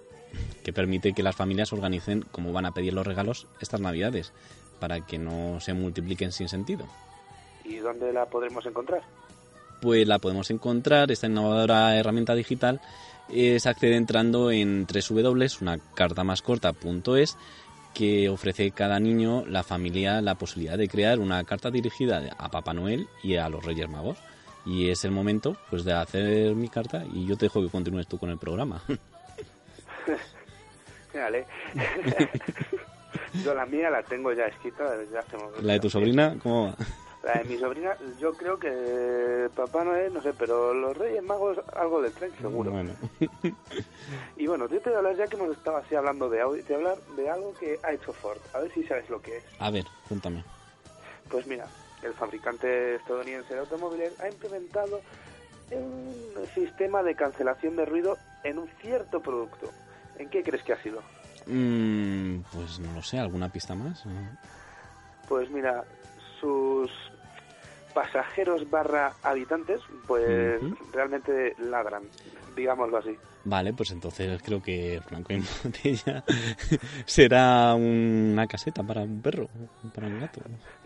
que 0.64 0.74
permite 0.74 1.14
que 1.14 1.24
las 1.24 1.36
familias 1.36 1.74
organicen 1.74 2.24
cómo 2.32 2.54
van 2.54 2.66
a 2.66 2.72
pedir 2.72 2.94
los 2.94 3.06
regalos 3.06 3.48
estas 3.60 3.82
navidades, 3.82 4.34
para 4.80 5.06
que 5.06 5.18
no 5.18 5.60
se 5.60 5.74
multipliquen 5.74 6.32
sin 6.32 6.48
sentido. 6.50 6.86
¿Y 7.64 7.78
dónde 7.78 8.14
la 8.14 8.26
podremos 8.26 8.66
encontrar? 8.66 9.02
Pues 9.82 10.08
la 10.08 10.20
podemos 10.20 10.52
encontrar, 10.52 11.12
esta 11.12 11.28
innovadora 11.28 11.98
herramienta 11.98 12.36
digital 12.36 12.82
se 13.30 13.70
accede 13.70 13.96
entrando 13.96 14.52
en 14.52 14.86
www.unacartamascorta.es 14.86 17.38
que 17.94 18.28
ofrece 18.30 18.72
cada 18.72 19.00
niño, 19.00 19.46
la 19.46 19.64
familia, 19.64 20.22
la 20.22 20.36
posibilidad 20.36 20.78
de 20.78 20.88
crear 20.88 21.20
una 21.20 21.44
carta 21.44 21.70
dirigida 21.70 22.34
a 22.38 22.50
Papá 22.50 22.74
Noel 22.74 23.08
y 23.22 23.36
a 23.36 23.50
los 23.50 23.64
Reyes 23.64 23.90
Magos. 23.90 24.18
Y 24.66 24.90
es 24.90 25.04
el 25.06 25.12
momento 25.12 25.58
pues 25.70 25.84
de 25.84 25.94
hacer 25.94 26.56
mi 26.56 26.70
carta 26.70 27.04
y 27.14 27.28
yo 27.28 27.38
te 27.38 27.46
dejo 27.46 27.62
que 27.62 27.70
continúes 27.70 28.08
tú 28.08 28.18
con 28.18 28.30
el 28.30 28.38
programa. 28.38 28.82
Vale. 31.14 31.46
yo 33.44 33.54
la 33.54 33.66
mía 33.66 33.90
la 33.90 34.04
tengo 34.04 34.32
ya 34.34 34.46
escrita 34.46 34.96
desde 34.96 35.18
hace 35.18 35.38
¿La 35.62 35.74
de 35.74 35.80
tu 35.80 35.90
sobrina 35.90 36.38
cómo 36.42 36.68
va? 36.68 36.76
La 37.24 37.36
de 37.36 37.46
mi 37.46 37.58
sobrina, 37.58 37.96
yo 38.20 38.34
creo 38.34 38.60
que 38.60 39.50
Papá 39.56 39.86
Noel, 39.86 40.14
no 40.14 40.22
sé, 40.22 40.34
pero 40.34 40.74
los 40.74 40.98
Reyes 40.98 41.24
Magos 41.24 41.58
algo 41.74 42.02
le 42.02 42.10
traen 42.10 42.34
seguro. 42.36 42.72
Bueno. 42.72 42.94
Y 44.36 44.46
bueno, 44.46 44.68
yo 44.68 44.82
te 44.82 44.90
voy 44.90 44.96
a 44.96 44.98
hablar, 44.98 45.16
ya 45.16 45.28
que 45.28 45.38
hemos 45.38 45.56
estado 45.56 45.78
así 45.78 45.96
hablando 45.96 46.30
de 46.30 46.42
audio, 46.42 46.62
te 46.66 46.74
voy 46.76 46.86
a 46.86 46.90
hablar 46.90 47.06
de 47.16 47.30
algo 47.30 47.54
que 47.54 47.80
ha 47.82 47.94
hecho 47.94 48.12
Ford. 48.12 48.40
A 48.54 48.60
ver 48.60 48.74
si 48.74 48.84
sabes 48.84 49.10
lo 49.10 49.22
que 49.22 49.38
es. 49.38 49.44
A 49.60 49.72
ver, 49.72 49.86
cuéntame. 50.10 50.44
Pues 51.30 51.48
mira, 51.48 51.66
el 52.02 52.14
fabricante 52.14 52.96
estadounidense 52.96 53.54
de 53.54 53.62
automóviles 53.62 54.20
ha 54.20 54.28
implementado 54.28 55.00
un 55.72 56.34
sistema 56.54 57.04
de 57.04 57.16
cancelación 57.16 57.78
de 57.78 57.86
ruido 57.86 58.18
en 58.44 58.60
un 58.60 58.68
cierto 58.82 59.22
producto. 59.22 59.70
¿En 60.18 60.30
qué 60.30 60.44
crees 60.44 60.64
que 60.64 60.74
ha 60.74 60.84
sido? 60.84 61.02
Mm, 61.48 62.40
pues 62.54 62.80
no 62.80 62.94
lo 62.94 63.02
sé, 63.02 63.20
¿alguna 63.20 63.50
pista 63.50 63.76
más? 63.76 64.04
Pues 65.28 65.50
mira, 65.52 65.84
sus 66.40 66.90
pasajeros 67.94 68.70
barra 68.70 69.14
habitantes, 69.24 69.80
pues 70.08 70.62
realmente 70.92 71.56
ladran, 71.60 72.04
digámoslo 72.56 72.98
así. 72.98 73.18
Vale, 73.46 73.74
pues 73.74 73.92
entonces 73.92 74.42
creo 74.42 74.62
que 74.62 75.02
Franco 75.06 75.34
en 75.34 75.44
botella 75.64 76.24
será 77.06 77.76
una 77.76 78.48
caseta 78.48 78.84
para 78.84 79.02
un 79.02 79.22
perro, 79.22 79.48
para 79.94 80.08
un 80.08 80.20
gato. 80.22 80.42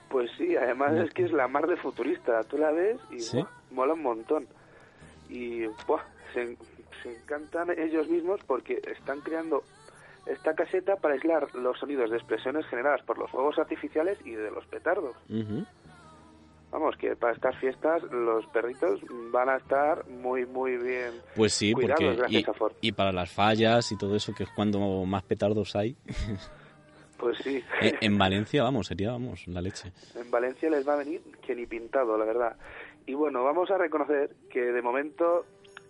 Pues 0.09 0.31
sí, 0.37 0.55
además 0.55 0.93
es 0.95 1.13
que 1.13 1.23
es 1.25 1.31
la 1.31 1.47
mar 1.47 1.67
de 1.67 1.77
futurista. 1.77 2.43
Tú 2.45 2.57
la 2.57 2.71
ves 2.71 2.97
y 3.11 3.19
Sí. 3.19 3.37
buah, 3.37 3.47
mola 3.71 3.93
un 3.93 4.01
montón. 4.01 4.47
Y 5.29 5.65
buah, 5.85 6.01
se, 6.33 6.57
se 7.03 7.11
encantan 7.11 7.69
ellos 7.77 8.07
mismos 8.07 8.39
porque 8.47 8.81
están 8.97 9.19
creando 9.21 9.63
esta 10.29 10.53
caseta 10.55 10.95
para 10.97 11.13
aislar 11.15 11.53
los 11.55 11.77
sonidos 11.79 12.09
de 12.09 12.17
expresiones 12.17 12.65
generadas 12.67 13.01
por 13.03 13.17
los 13.17 13.29
fuegos 13.31 13.57
artificiales 13.59 14.17
y 14.25 14.31
de 14.31 14.51
los 14.51 14.65
petardos. 14.67 15.15
Vamos, 16.69 16.97
que 16.97 17.15
para 17.15 17.33
estas 17.33 17.55
fiestas 17.59 18.03
los 18.11 18.45
perritos 18.47 18.99
van 19.31 19.47
a 19.49 19.55
estar 19.55 20.05
muy, 20.09 20.45
muy 20.45 20.75
bien 20.77 21.11
Pues 21.35 21.53
sí, 21.53 21.71
cuidados 21.71 21.95
porque 22.03 22.13
y, 22.13 22.17
gracias 22.17 22.49
a 22.49 22.53
Ford. 22.53 22.73
y 22.81 22.91
para 22.91 23.13
las 23.13 23.31
fallas 23.31 23.89
y 23.93 23.97
todo 23.97 24.15
eso, 24.17 24.33
que 24.35 24.43
es 24.43 24.49
cuando 24.53 24.79
más 25.05 25.23
petardos 25.23 25.75
hay, 25.77 25.95
Pues 27.17 27.37
sí, 27.37 27.63
en, 27.81 27.95
en 28.01 28.17
Valencia, 28.17 28.63
vamos, 28.63 28.87
sería, 28.87 29.11
vamos, 29.11 29.47
la 29.47 29.61
leche. 29.61 29.93
en 30.15 30.29
Valencia 30.29 30.69
les 30.69 30.85
va 30.87 30.93
a 30.93 30.97
venir 30.97 31.21
que 31.41 31.55
ni 31.55 31.65
pintado, 31.65 32.17
la 32.17 32.25
verdad. 32.25 32.57
Y 33.05 33.13
bueno, 33.13 33.43
vamos 33.45 33.71
a 33.71 33.77
reconocer 33.77 34.31
que 34.49 34.59
de 34.59 34.81
momento 34.81 35.45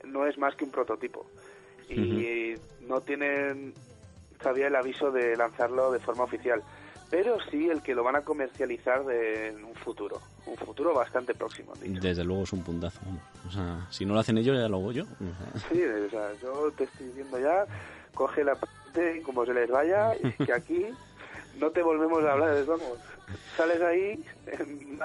no 0.06 0.28
es 0.28 0.38
más 0.38 0.56
que 0.56 0.64
un 0.66 0.72
prototipo. 0.72 1.26
Y 1.90 2.54
no 2.82 3.02
tienen 3.02 3.74
todavía 4.38 4.68
el 4.68 4.76
aviso 4.76 5.12
de 5.12 5.36
lanzarlo 5.36 5.92
de 5.92 6.00
forma 6.00 6.24
oficial. 6.24 6.62
Pero 7.10 7.38
sí 7.50 7.70
el 7.70 7.82
que 7.82 7.96
lo 7.96 8.04
van 8.04 8.18
a 8.18 8.22
comercializar 8.22 9.06
de- 9.06 9.48
en 9.50 9.64
un 9.64 9.74
futuro. 9.76 10.20
Un 10.46 10.58
futuro 10.58 10.94
bastante 10.94 11.34
próximo. 11.34 11.74
dicho. 11.82 12.02
Desde 12.02 12.24
luego 12.26 12.44
es 12.44 12.52
un 12.54 12.64
puntazo. 12.64 13.00
O 13.48 13.52
sea, 13.52 13.88
si 13.90 14.06
no 14.06 14.14
lo 14.14 14.20
hacen 14.20 14.38
ellos, 14.38 14.58
ya 14.58 14.68
lo 14.68 14.78
hago 14.78 14.92
yo. 14.92 15.04
O 15.04 15.58
sea, 15.60 15.70
Sí, 15.72 15.82
o 15.84 16.10
sea, 16.10 16.34
yo 16.42 16.72
te 16.78 16.84
estoy 16.84 17.08
diciendo 17.08 17.40
ya, 17.40 17.66
coge 18.14 18.44
la 18.44 18.56
parte 18.56 19.22
como 19.24 19.46
se 19.46 19.54
les 19.54 19.70
vaya, 19.70 20.12
que 20.46 20.52
aquí 20.54 20.86
no 21.60 21.70
te 21.72 21.82
volvemos 21.82 22.24
a 22.24 22.34
hablar, 22.34 22.66
vamos. 22.66 22.98
Sales 23.56 23.82
ahí 23.82 24.24
en. 24.48 25.00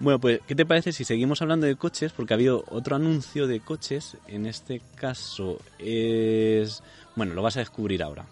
Bueno, 0.00 0.18
pues, 0.18 0.40
¿qué 0.46 0.54
te 0.54 0.66
parece 0.66 0.92
si 0.92 1.04
seguimos 1.04 1.40
hablando 1.40 1.66
de 1.66 1.76
coches? 1.76 2.12
Porque 2.12 2.34
ha 2.34 2.36
habido 2.36 2.64
otro 2.68 2.96
anuncio 2.96 3.46
de 3.46 3.60
coches. 3.60 4.16
En 4.26 4.46
este 4.46 4.80
caso 4.96 5.58
es... 5.78 6.82
Bueno, 7.14 7.34
lo 7.34 7.42
vas 7.42 7.56
a 7.56 7.60
descubrir 7.60 8.02
ahora. 8.02 8.26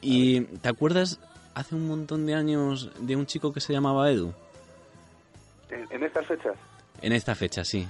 ¿Y 0.00 0.40
te 0.40 0.68
acuerdas 0.68 1.20
hace 1.54 1.76
un 1.76 1.86
montón 1.86 2.26
de 2.26 2.34
años 2.34 2.90
de 2.98 3.14
un 3.16 3.26
chico 3.26 3.52
que 3.52 3.60
se 3.60 3.72
llamaba 3.72 4.10
Edu? 4.10 4.34
En, 5.70 5.86
en 5.90 6.02
estas 6.02 6.26
fechas. 6.26 6.56
En 7.00 7.12
esta 7.12 7.34
fecha, 7.34 7.64
sí. 7.64 7.88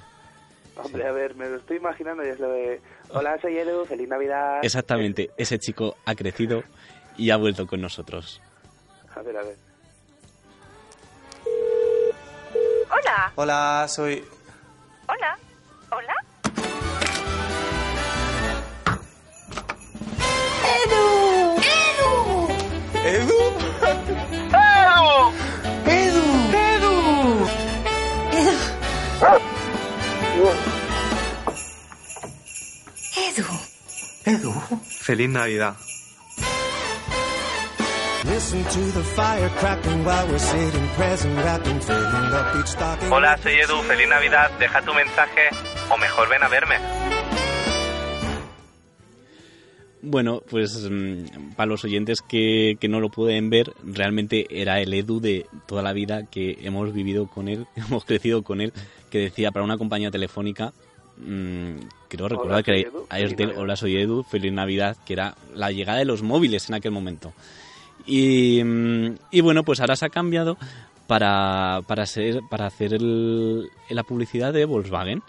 Hombre, 0.77 1.07
a 1.07 1.13
ver, 1.13 1.35
me 1.35 1.49
lo 1.49 1.57
estoy 1.57 1.79
imaginando 1.79 2.25
y 2.25 2.29
es 2.29 2.39
lo 2.39 2.51
de... 2.51 2.81
Hola, 3.11 3.39
soy 3.41 3.57
Edu, 3.57 3.85
feliz 3.87 4.09
Navidad. 4.09 4.61
Exactamente, 4.63 5.31
ese 5.37 5.59
chico 5.59 5.97
ha 6.05 6.15
crecido 6.15 6.63
y 7.21 7.31
ha 7.31 7.37
vuelto 7.37 7.67
con 7.67 7.83
nosotros. 7.83 8.41
A 9.15 9.21
ver, 9.21 9.37
a 9.37 9.43
ver. 9.43 9.57
Hola, 12.91 13.33
Hola, 13.35 13.87
soy... 13.89 14.25
hola, 15.07 15.39
hola. 15.91 16.15
¡Edu! 20.81 21.57
¡Edu! 21.61 22.13
¿Edu? 23.05 23.41
¡Edu! 25.87 26.25
¡Edu! 26.57 26.95
Edu. 33.27 33.47
Edu. 34.25 34.53
Feliz 35.03 35.29
Navidad. 35.29 35.75
Hola, 43.11 43.37
soy 43.37 43.53
Edu, 43.53 43.83
feliz 43.83 44.09
Navidad, 44.09 44.51
deja 44.59 44.81
tu 44.83 44.95
mensaje 44.95 45.43
o 45.91 45.99
mejor 45.99 46.29
ven 46.31 46.43
a 46.43 46.49
verme. 46.49 46.77
Bueno, 50.01 50.43
pues 50.49 50.89
mm, 50.91 51.53
para 51.55 51.67
los 51.67 51.85
oyentes 51.85 52.23
que, 52.23 52.79
que 52.81 52.89
no 52.89 53.01
lo 53.01 53.11
pueden 53.11 53.51
ver, 53.51 53.75
realmente 53.85 54.47
era 54.49 54.81
el 54.81 54.95
Edu 54.95 55.21
de 55.21 55.47
toda 55.67 55.83
la 55.83 55.93
vida 55.93 56.25
que 56.25 56.57
hemos 56.63 56.95
vivido 56.95 57.27
con 57.27 57.47
él, 57.47 57.67
hemos 57.77 58.07
crecido 58.07 58.43
con 58.43 58.63
él, 58.63 58.73
que 59.11 59.19
decía 59.19 59.51
para 59.51 59.67
una 59.67 59.77
compañía 59.77 60.11
telefónica, 60.11 60.73
mm, 61.19 61.75
creo 62.09 62.27
recordar 62.27 62.65
que 62.65 62.81
era 62.81 62.91
Airtel. 63.11 63.53
Hola, 63.59 63.77
soy 63.77 63.99
Edu, 63.99 64.23
feliz 64.23 64.51
Navidad, 64.51 64.97
que 65.05 65.13
era 65.13 65.37
la 65.55 65.71
llegada 65.71 65.99
de 65.99 66.07
los 66.07 66.23
móviles 66.23 66.71
en 66.71 66.77
aquel 66.77 66.93
momento. 66.93 67.35
Y, 68.11 68.63
mm, 68.65 69.15
y 69.31 69.41
bueno, 69.41 69.63
pues 69.63 69.81
ahora 69.81 69.95
se 69.97 70.07
ha 70.07 70.11
cambiado 70.11 70.57
para, 71.07 71.81
para, 71.87 72.07
ser, 72.07 72.41
para 72.51 72.67
hacer 72.67 72.95
el- 72.95 73.69
la 73.89 74.03
publicidad 74.03 74.53
de 74.53 74.65
Volkswagen. 74.65 75.23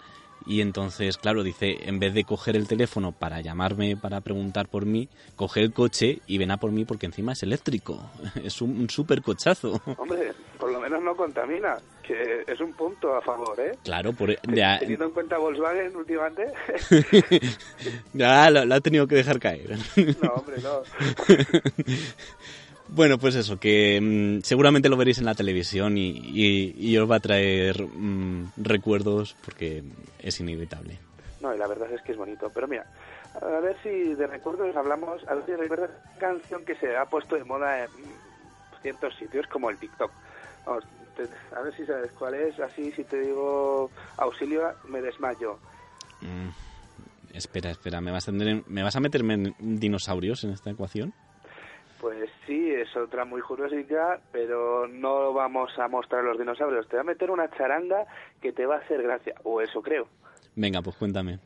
Y 0.44 0.60
entonces, 0.60 1.18
claro, 1.18 1.44
dice, 1.44 1.88
en 1.88 2.00
vez 2.00 2.14
de 2.14 2.24
coger 2.24 2.56
el 2.56 2.66
teléfono 2.66 3.12
para 3.12 3.40
llamarme, 3.40 3.96
para 3.96 4.20
preguntar 4.20 4.66
por 4.66 4.84
mí, 4.86 5.08
coge 5.36 5.60
el 5.60 5.72
coche 5.72 6.18
y 6.26 6.36
ven 6.38 6.50
a 6.50 6.56
por 6.56 6.72
mí 6.72 6.84
porque 6.84 7.06
encima 7.06 7.32
es 7.34 7.44
eléctrico. 7.44 8.00
Es 8.44 8.60
un, 8.60 8.70
un 8.80 8.90
súper 8.90 9.22
cochazo. 9.22 9.80
Hombre, 9.96 10.32
por 10.58 10.72
lo 10.72 10.80
menos 10.80 11.00
no 11.00 11.14
contamina, 11.14 11.76
que 12.02 12.42
es 12.48 12.60
un 12.60 12.72
punto 12.72 13.14
a 13.14 13.20
favor, 13.22 13.54
¿eh? 13.60 13.78
Claro, 13.84 14.12
por, 14.12 14.30
ya, 14.52 14.80
Teniendo 14.80 15.04
en 15.04 15.10
cuenta 15.12 15.38
Volkswagen 15.38 15.94
últimamente, 15.94 16.46
ya 18.12 18.50
lo, 18.50 18.64
lo 18.64 18.74
ha 18.74 18.80
tenido 18.80 19.06
que 19.06 19.14
dejar 19.14 19.38
caer. 19.38 19.78
no, 20.20 20.28
hombre, 20.34 20.56
no. 20.60 20.82
Bueno, 22.94 23.16
pues 23.18 23.34
eso, 23.36 23.58
que 23.58 23.98
mm, 24.00 24.42
seguramente 24.42 24.88
lo 24.88 24.96
veréis 24.96 25.18
en 25.18 25.24
la 25.24 25.34
televisión 25.34 25.96
y, 25.96 26.10
y- 26.10 26.74
y 26.76 26.98
os 26.98 27.10
va 27.10 27.16
a 27.16 27.20
traer 27.20 27.82
mm, 27.82 28.52
recuerdos 28.58 29.34
porque 29.44 29.82
es 30.18 30.40
inevitable. 30.40 30.98
No, 31.40 31.54
y 31.54 31.58
la 31.58 31.66
verdad 31.66 31.90
es 31.92 32.02
que 32.02 32.12
es 32.12 32.18
bonito. 32.18 32.50
Pero 32.54 32.68
mira, 32.68 32.84
a 33.40 33.60
ver 33.60 33.76
si 33.82 33.88
de 34.14 34.26
recuerdos 34.26 34.76
hablamos, 34.76 35.22
a 35.26 35.34
ver 35.34 35.46
si 35.46 35.54
recuerdas 35.56 35.90
una 35.90 36.20
canción 36.20 36.64
que 36.64 36.74
se 36.76 36.94
ha 36.96 37.06
puesto 37.06 37.34
de 37.36 37.44
moda 37.44 37.84
en 37.84 37.90
ciertos 38.82 39.14
sitios 39.18 39.46
como 39.46 39.70
el 39.70 39.78
TikTok. 39.78 40.12
Vamos, 40.66 40.84
te- 41.16 41.28
a 41.56 41.62
ver 41.62 41.74
si 41.76 41.86
sabes 41.86 42.12
cuál 42.12 42.34
es, 42.34 42.58
así 42.60 42.92
si 42.92 43.04
te 43.04 43.18
digo 43.20 43.90
auxilio, 44.18 44.62
me 44.88 45.00
desmayo. 45.00 45.58
Mm, 46.20 46.48
espera, 47.34 47.70
espera, 47.70 48.00
¿me 48.02 48.12
vas, 48.12 48.28
a 48.28 48.32
tener- 48.32 48.62
¿me 48.68 48.82
vas 48.82 48.94
a 48.96 49.00
meterme 49.00 49.34
en 49.34 49.54
dinosaurios 49.80 50.44
en 50.44 50.50
esta 50.50 50.70
ecuación? 50.70 51.12
Pues 52.02 52.28
sí, 52.48 52.68
es 52.68 52.96
otra 52.96 53.24
muy 53.24 53.40
jurósica, 53.40 54.18
pero 54.32 54.88
no 54.88 55.32
vamos 55.32 55.70
a 55.78 55.86
mostrar 55.86 56.24
los 56.24 56.36
dinosaurios. 56.36 56.88
Te 56.88 56.96
voy 56.96 57.02
a 57.02 57.04
meter 57.04 57.30
una 57.30 57.48
charanga 57.50 58.06
que 58.40 58.52
te 58.52 58.66
va 58.66 58.74
a 58.74 58.78
hacer 58.78 59.04
gracia, 59.04 59.36
o 59.44 59.60
eso 59.60 59.80
creo. 59.82 60.08
Venga, 60.56 60.82
pues 60.82 60.96
cuéntame. 60.96 61.38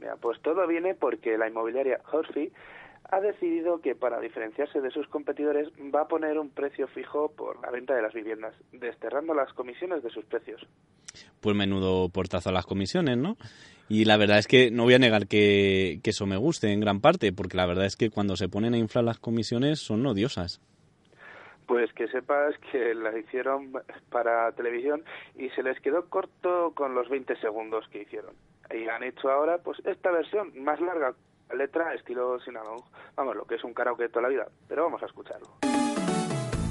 Mira, 0.00 0.16
pues 0.16 0.40
todo 0.40 0.66
viene 0.66 0.94
porque 0.94 1.36
la 1.36 1.48
inmobiliaria 1.48 2.00
Horsey 2.10 2.50
ha 3.10 3.20
decidido 3.20 3.80
que 3.80 3.94
para 3.94 4.20
diferenciarse 4.20 4.80
de 4.80 4.90
sus 4.90 5.06
competidores 5.08 5.68
va 5.94 6.02
a 6.02 6.08
poner 6.08 6.38
un 6.38 6.50
precio 6.50 6.88
fijo 6.88 7.30
por 7.30 7.60
la 7.62 7.70
venta 7.70 7.94
de 7.94 8.02
las 8.02 8.12
viviendas, 8.12 8.54
desterrando 8.72 9.34
las 9.34 9.52
comisiones 9.52 10.02
de 10.02 10.10
sus 10.10 10.24
precios. 10.24 10.66
Pues 11.40 11.56
menudo 11.56 12.08
portazo 12.08 12.50
a 12.50 12.52
las 12.52 12.66
comisiones, 12.66 13.16
¿no? 13.16 13.36
Y 13.88 14.04
la 14.04 14.16
verdad 14.16 14.38
es 14.38 14.48
que 14.48 14.70
no 14.70 14.82
voy 14.82 14.94
a 14.94 14.98
negar 14.98 15.28
que, 15.28 16.00
que 16.02 16.10
eso 16.10 16.26
me 16.26 16.36
guste 16.36 16.72
en 16.72 16.80
gran 16.80 17.00
parte, 17.00 17.32
porque 17.32 17.56
la 17.56 17.66
verdad 17.66 17.86
es 17.86 17.96
que 17.96 18.10
cuando 18.10 18.36
se 18.36 18.48
ponen 18.48 18.74
a 18.74 18.78
inflar 18.78 19.04
las 19.04 19.18
comisiones 19.18 19.78
son 19.78 20.04
odiosas. 20.04 20.60
Pues 21.66 21.92
que 21.92 22.08
sepas 22.08 22.54
que 22.70 22.94
la 22.94 23.16
hicieron 23.16 23.72
para 24.10 24.52
televisión 24.52 25.02
y 25.36 25.48
se 25.50 25.62
les 25.62 25.80
quedó 25.80 26.08
corto 26.08 26.72
con 26.74 26.94
los 26.94 27.08
20 27.08 27.36
segundos 27.36 27.86
que 27.88 28.02
hicieron. 28.02 28.34
Y 28.70 28.88
han 28.88 29.02
hecho 29.04 29.30
ahora 29.30 29.58
pues 29.58 29.78
esta 29.84 30.10
versión 30.10 30.52
más 30.62 30.80
larga, 30.80 31.14
letra 31.54 31.94
estilo 31.94 32.38
Sinalong. 32.40 32.82
Vamos, 33.16 33.36
lo 33.36 33.44
que 33.44 33.56
es 33.56 33.64
un 33.64 33.74
karaoke 33.74 34.08
toda 34.08 34.22
la 34.22 34.28
vida. 34.28 34.46
Pero 34.68 34.84
vamos 34.84 35.02
a 35.02 35.06
escucharlo. 35.06 35.58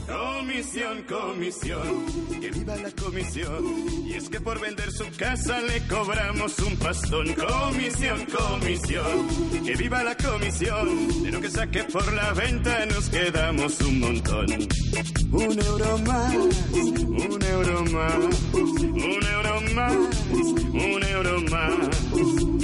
Comisión, 0.07 1.03
comisión, 1.03 2.05
que 2.39 2.51
viva 2.51 2.75
la 2.75 2.91
comisión. 2.91 3.65
Y 4.05 4.13
es 4.13 4.29
que 4.29 4.39
por 4.39 4.59
vender 4.61 4.91
su 4.91 5.05
casa 5.17 5.59
le 5.61 5.85
cobramos 5.87 6.59
un 6.59 6.77
pastón. 6.77 7.33
Comisión, 7.33 8.25
comisión, 8.25 9.27
que 9.65 9.75
viva 9.75 10.03
la 10.03 10.15
comisión. 10.15 11.23
De 11.23 11.31
lo 11.31 11.41
que 11.41 11.49
saque 11.49 11.83
por 11.85 12.13
la 12.13 12.33
venta 12.33 12.85
nos 12.85 13.09
quedamos 13.09 13.81
un 13.81 13.99
montón. 13.99 14.45
Un 15.31 15.59
euro 15.59 15.97
más, 15.99 16.35
un 16.35 17.43
euro 17.43 17.83
más, 17.85 18.53
un 18.53 19.23
euro 19.23 19.61
más, 19.73 19.95
un 20.71 21.03
euro 21.03 21.41
más. 21.49 22.54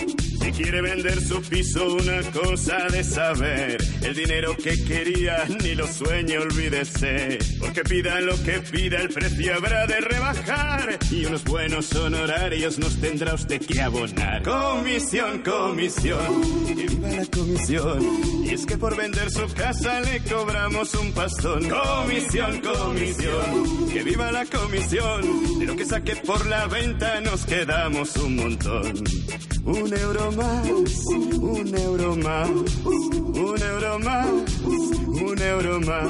Si 0.42 0.52
quiere 0.52 0.82
vender 0.82 1.22
su 1.22 1.40
piso, 1.44 1.94
una 1.94 2.22
cosa 2.32 2.88
de 2.92 3.04
saber. 3.04 3.78
El 4.02 4.16
dinero 4.16 4.56
que 4.58 4.84
quería, 4.84 5.46
ni 5.64 5.76
lo 5.76 5.88
sueñe, 5.88 6.40
olvídese. 6.40 7.38
Porque 7.60 7.84
pida 7.84 8.20
lo 8.22 8.36
que 8.44 8.60
pida, 8.60 9.02
el 9.02 9.10
precio 9.10 9.56
habrá 9.56 9.86
de 9.86 10.02
rebajar. 10.02 10.98
Y 11.12 11.26
unos 11.26 11.44
buenos 11.44 11.94
honorarios 11.94 12.80
nos 12.80 13.00
tendrá 13.00 13.36
usted 13.36 13.62
que 13.62 13.82
abonar. 13.82 14.42
Comisión, 14.42 15.44
comisión, 15.44 16.66
que 16.66 16.88
viva 16.88 17.10
la 17.10 17.26
comisión. 17.28 18.44
Y 18.44 18.50
es 18.50 18.66
que 18.66 18.78
por 18.78 18.98
vender 18.98 19.30
su 19.30 19.48
casa 19.54 20.02
le 20.02 20.22
cobramos 20.22 20.94
un 20.96 21.12
pastón. 21.12 21.70
Comisión, 21.70 22.62
comisión, 22.62 23.90
que 23.92 24.04
viva 24.04 24.32
la 24.32 24.46
comisión. 24.46 25.60
De 25.60 25.66
lo 25.66 25.76
que 25.76 25.86
saque 25.86 26.16
por 26.16 26.46
la 26.48 26.66
venta 26.66 27.22
nos 27.22 27.46
quedamos 27.46 28.16
un 28.16 28.36
montón. 28.38 29.04
Un 29.64 29.96
euro 29.96 30.31
más, 30.32 30.68
un 31.08 31.76
euro 31.78 32.16
más, 32.16 32.50
un 32.86 33.62
euro 33.62 34.00
más, 34.00 34.28
un 35.22 35.42
euro 35.42 35.80
más. 35.82 36.10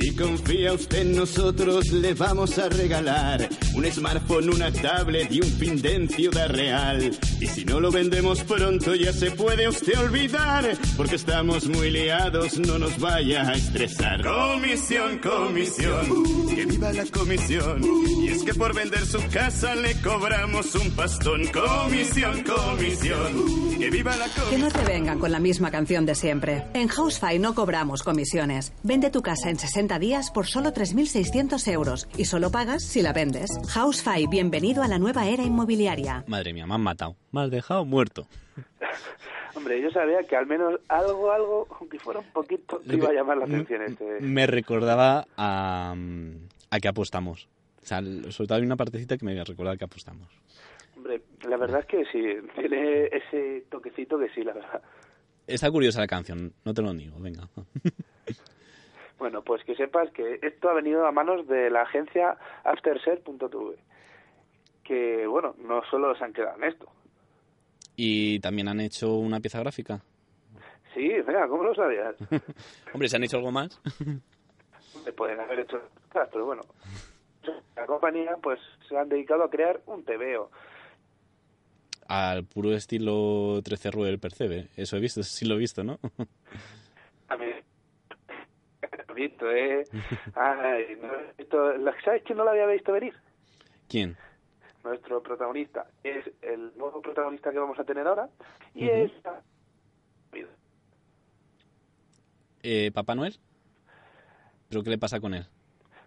Si 0.00 0.14
confía 0.16 0.72
usted 0.72 0.98
en 0.98 1.16
nosotros, 1.16 1.90
le 1.92 2.14
vamos 2.14 2.58
a 2.58 2.68
regalar 2.68 3.48
un 3.74 3.84
smartphone, 3.90 4.50
una 4.50 4.70
tablet 4.72 5.30
y 5.32 5.40
un 5.40 5.50
pin 5.58 5.80
en 5.84 6.08
Ciudad 6.08 6.48
Real. 6.50 7.10
Y 7.40 7.46
si 7.46 7.64
no 7.64 7.80
lo 7.80 7.90
vendemos 7.90 8.42
pronto, 8.44 8.94
ya 8.94 9.12
se 9.12 9.30
puede 9.32 9.68
usted 9.68 9.98
olvidar, 9.98 10.76
porque 10.96 11.16
estamos 11.16 11.66
muy 11.68 11.90
liados, 11.90 12.58
no 12.58 12.78
nos 12.78 12.98
vaya 12.98 13.48
a 13.48 13.54
estresar. 13.54 14.22
Comisión, 14.22 15.18
comisión, 15.18 16.46
que 16.54 16.66
viva 16.66 16.92
la 16.92 17.04
comisión. 17.06 17.82
Y 18.22 18.28
es 18.28 18.42
que 18.42 18.54
por 18.54 18.74
vender 18.74 19.04
su 19.06 19.18
casa 19.32 19.74
le 19.74 20.00
cobramos 20.00 20.74
un 20.74 20.90
pastón. 20.92 21.42
Comisión, 21.46 22.42
comisión, 22.44 23.78
que 23.78 23.90
viva 23.90 24.16
la 24.16 24.26
Que 24.26 24.40
comisión. 24.40 24.60
no 24.60 24.68
te 24.70 24.84
vengan 24.84 25.18
con 25.18 25.32
la 25.32 25.40
misma 25.40 25.70
canción 25.70 26.04
de 26.06 26.14
siempre. 26.14 26.64
En 26.74 26.88
Housefy 26.88 27.38
no 27.38 27.54
cobramos 27.54 27.93
comisiones. 28.02 28.72
Vende 28.82 29.10
tu 29.10 29.22
casa 29.22 29.50
en 29.50 29.58
60 29.58 29.98
días 29.98 30.30
por 30.30 30.46
solo 30.46 30.70
3.600 30.70 31.72
euros 31.72 32.08
y 32.16 32.24
solo 32.24 32.50
pagas 32.50 32.82
si 32.82 33.02
la 33.02 33.12
vendes. 33.12 33.50
Housefy, 33.74 34.26
bienvenido 34.26 34.82
a 34.82 34.88
la 34.88 34.98
nueva 34.98 35.26
era 35.26 35.42
inmobiliaria. 35.42 36.24
Madre 36.26 36.52
mía, 36.52 36.66
me 36.66 36.74
han 36.74 36.82
matado. 36.82 37.16
Me 37.32 37.42
has 37.42 37.50
dejado 37.50 37.84
muerto. 37.84 38.26
Hombre, 39.54 39.80
yo 39.80 39.90
sabía 39.90 40.22
que 40.24 40.36
al 40.36 40.46
menos 40.46 40.80
algo, 40.88 41.30
algo, 41.30 41.68
aunque 41.78 41.98
fuera 41.98 42.20
un 42.20 42.30
poquito, 42.32 42.80
te 42.80 42.96
iba 42.96 43.10
a 43.10 43.12
llamar 43.12 43.36
la 43.38 43.44
atención 43.44 43.82
este. 43.82 44.20
Me 44.20 44.46
recordaba 44.46 45.26
a, 45.36 45.94
mm, 45.96 46.48
a 46.70 46.80
que 46.80 46.88
apostamos. 46.88 47.48
O 47.82 47.86
sea, 47.86 48.00
sobre 48.02 48.48
todo 48.48 48.54
hay 48.56 48.64
una 48.64 48.76
partecita 48.76 49.16
que 49.16 49.24
me 49.24 49.44
recuerda 49.44 49.72
a 49.72 49.76
que 49.76 49.84
apostamos. 49.84 50.28
Hombre, 50.96 51.20
la 51.48 51.56
verdad 51.56 51.80
es 51.80 51.86
que 51.86 52.04
sí, 52.06 52.22
tiene 52.54 53.04
ese 53.06 53.64
toquecito 53.70 54.18
que 54.18 54.28
sí, 54.30 54.42
la 54.42 54.54
verdad. 54.54 54.82
Está 55.46 55.70
curiosa 55.70 56.00
la 56.00 56.06
canción, 56.06 56.52
no 56.64 56.72
te 56.72 56.82
lo 56.82 56.92
niego, 56.92 57.18
venga. 57.20 57.48
Bueno, 59.16 59.42
pues 59.42 59.64
que 59.64 59.74
sepas 59.74 60.10
que 60.10 60.38
esto 60.42 60.68
ha 60.68 60.74
venido 60.74 61.06
a 61.06 61.12
manos 61.12 61.46
de 61.46 61.70
la 61.70 61.82
agencia 61.82 62.36
aftershare.tv. 62.64 63.78
Que, 64.82 65.26
bueno, 65.26 65.54
no 65.58 65.82
solo 65.90 66.14
se 66.16 66.24
han 66.24 66.32
quedado 66.32 66.56
en 66.58 66.64
esto. 66.64 66.90
Y 67.96 68.38
también 68.40 68.68
han 68.68 68.80
hecho 68.80 69.14
una 69.14 69.40
pieza 69.40 69.60
gráfica. 69.60 70.02
Sí, 70.92 71.08
venga, 71.08 71.48
¿cómo 71.48 71.62
lo 71.64 71.74
sabías? 71.74 72.16
Hombre, 72.92 73.08
¿se 73.08 73.16
han 73.16 73.24
hecho 73.24 73.38
algo 73.38 73.50
más? 73.50 73.80
Se 75.04 75.12
pueden 75.12 75.40
haber 75.40 75.60
hecho 75.60 75.80
cosas, 76.12 76.28
pero 76.30 76.44
bueno. 76.46 76.62
La 77.76 77.86
compañía, 77.86 78.36
pues, 78.42 78.60
se 78.88 78.96
han 78.96 79.08
dedicado 79.08 79.44
a 79.44 79.50
crear 79.50 79.80
un 79.86 80.04
TVO. 80.04 80.50
Al 82.06 82.44
puro 82.44 82.72
estilo 82.74 83.60
13 83.64 83.90
Rue 83.90 84.06
del 84.08 84.18
Percebe. 84.18 84.68
Eso 84.76 84.96
he 84.96 85.00
visto, 85.00 85.22
sí 85.22 85.44
lo 85.46 85.54
he 85.54 85.58
visto, 85.58 85.82
¿no? 85.84 85.98
A 87.28 87.36
mí, 87.36 87.46
he 89.08 89.12
visto, 89.14 89.50
¿eh? 89.50 89.84
Ay, 90.34 90.96
no 91.00 91.14
he 91.14 91.32
visto- 91.38 91.76
la- 91.78 91.94
¿Sabes 92.04 92.22
quién 92.24 92.38
no 92.38 92.44
lo 92.44 92.50
había 92.50 92.66
visto 92.66 92.92
venir? 92.92 93.14
¿Quién? 93.88 94.16
Nuestro 94.82 95.22
protagonista 95.22 95.86
es 96.02 96.30
el 96.42 96.76
nuevo 96.76 97.00
protagonista 97.00 97.50
que 97.50 97.58
vamos 97.58 97.78
a 97.78 97.84
tener 97.84 98.06
ahora 98.06 98.28
y 98.74 98.84
Ujú. 98.86 98.96
es 98.96 99.12
Eh, 102.66 102.90
¿Papá 102.92 103.14
Noel? 103.14 103.38
¿Pero 104.70 104.82
qué 104.82 104.88
le 104.90 104.96
pasa 104.98 105.20
con 105.20 105.34
él? 105.34 105.46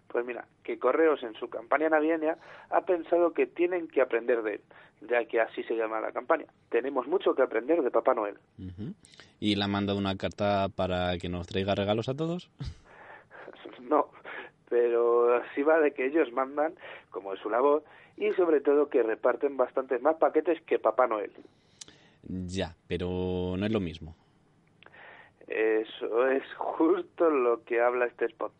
Pues 0.08 0.24
mira, 0.24 0.46
que 0.64 0.78
Correos 0.78 1.22
en 1.22 1.34
su 1.34 1.48
campaña 1.48 1.88
navideña 1.88 2.38
ha 2.70 2.80
pensado 2.82 3.32
que 3.32 3.46
tienen 3.46 3.88
que 3.88 4.00
aprender 4.00 4.42
de 4.42 4.54
él, 4.54 4.60
ya 5.08 5.24
que 5.26 5.40
así 5.40 5.62
se 5.64 5.76
llama 5.76 6.00
la 6.00 6.12
campaña. 6.12 6.46
Tenemos 6.70 7.06
mucho 7.06 7.34
que 7.34 7.42
aprender 7.42 7.82
de 7.82 7.90
Papá 7.90 8.14
Noel. 8.14 8.38
¿Y 9.38 9.54
le 9.54 9.64
han 9.64 9.70
mandado 9.70 9.98
una 9.98 10.16
carta 10.16 10.68
para 10.74 11.18
que 11.18 11.28
nos 11.28 11.46
traiga 11.46 11.74
regalos 11.74 12.08
a 12.08 12.16
todos? 12.16 12.50
No, 13.80 14.10
pero 14.68 15.40
sí 15.54 15.62
va 15.62 15.78
de 15.80 15.92
que 15.92 16.04
ellos 16.04 16.30
mandan, 16.32 16.74
como 17.10 17.32
es 17.32 17.40
su 17.40 17.48
labor, 17.48 17.84
y 18.16 18.32
sobre 18.32 18.60
todo 18.60 18.88
que 18.90 19.02
reparten 19.02 19.56
bastantes 19.56 20.02
más 20.02 20.16
paquetes 20.16 20.60
que 20.62 20.78
Papá 20.78 21.06
Noel. 21.06 21.32
Ya, 22.22 22.74
pero 22.86 23.54
no 23.56 23.64
es 23.64 23.72
lo 23.72 23.80
mismo. 23.80 24.14
Eso 25.46 26.28
es 26.28 26.42
justo 26.56 27.30
lo 27.30 27.64
que 27.64 27.80
habla 27.80 28.06
este 28.06 28.26
spot. 28.26 28.52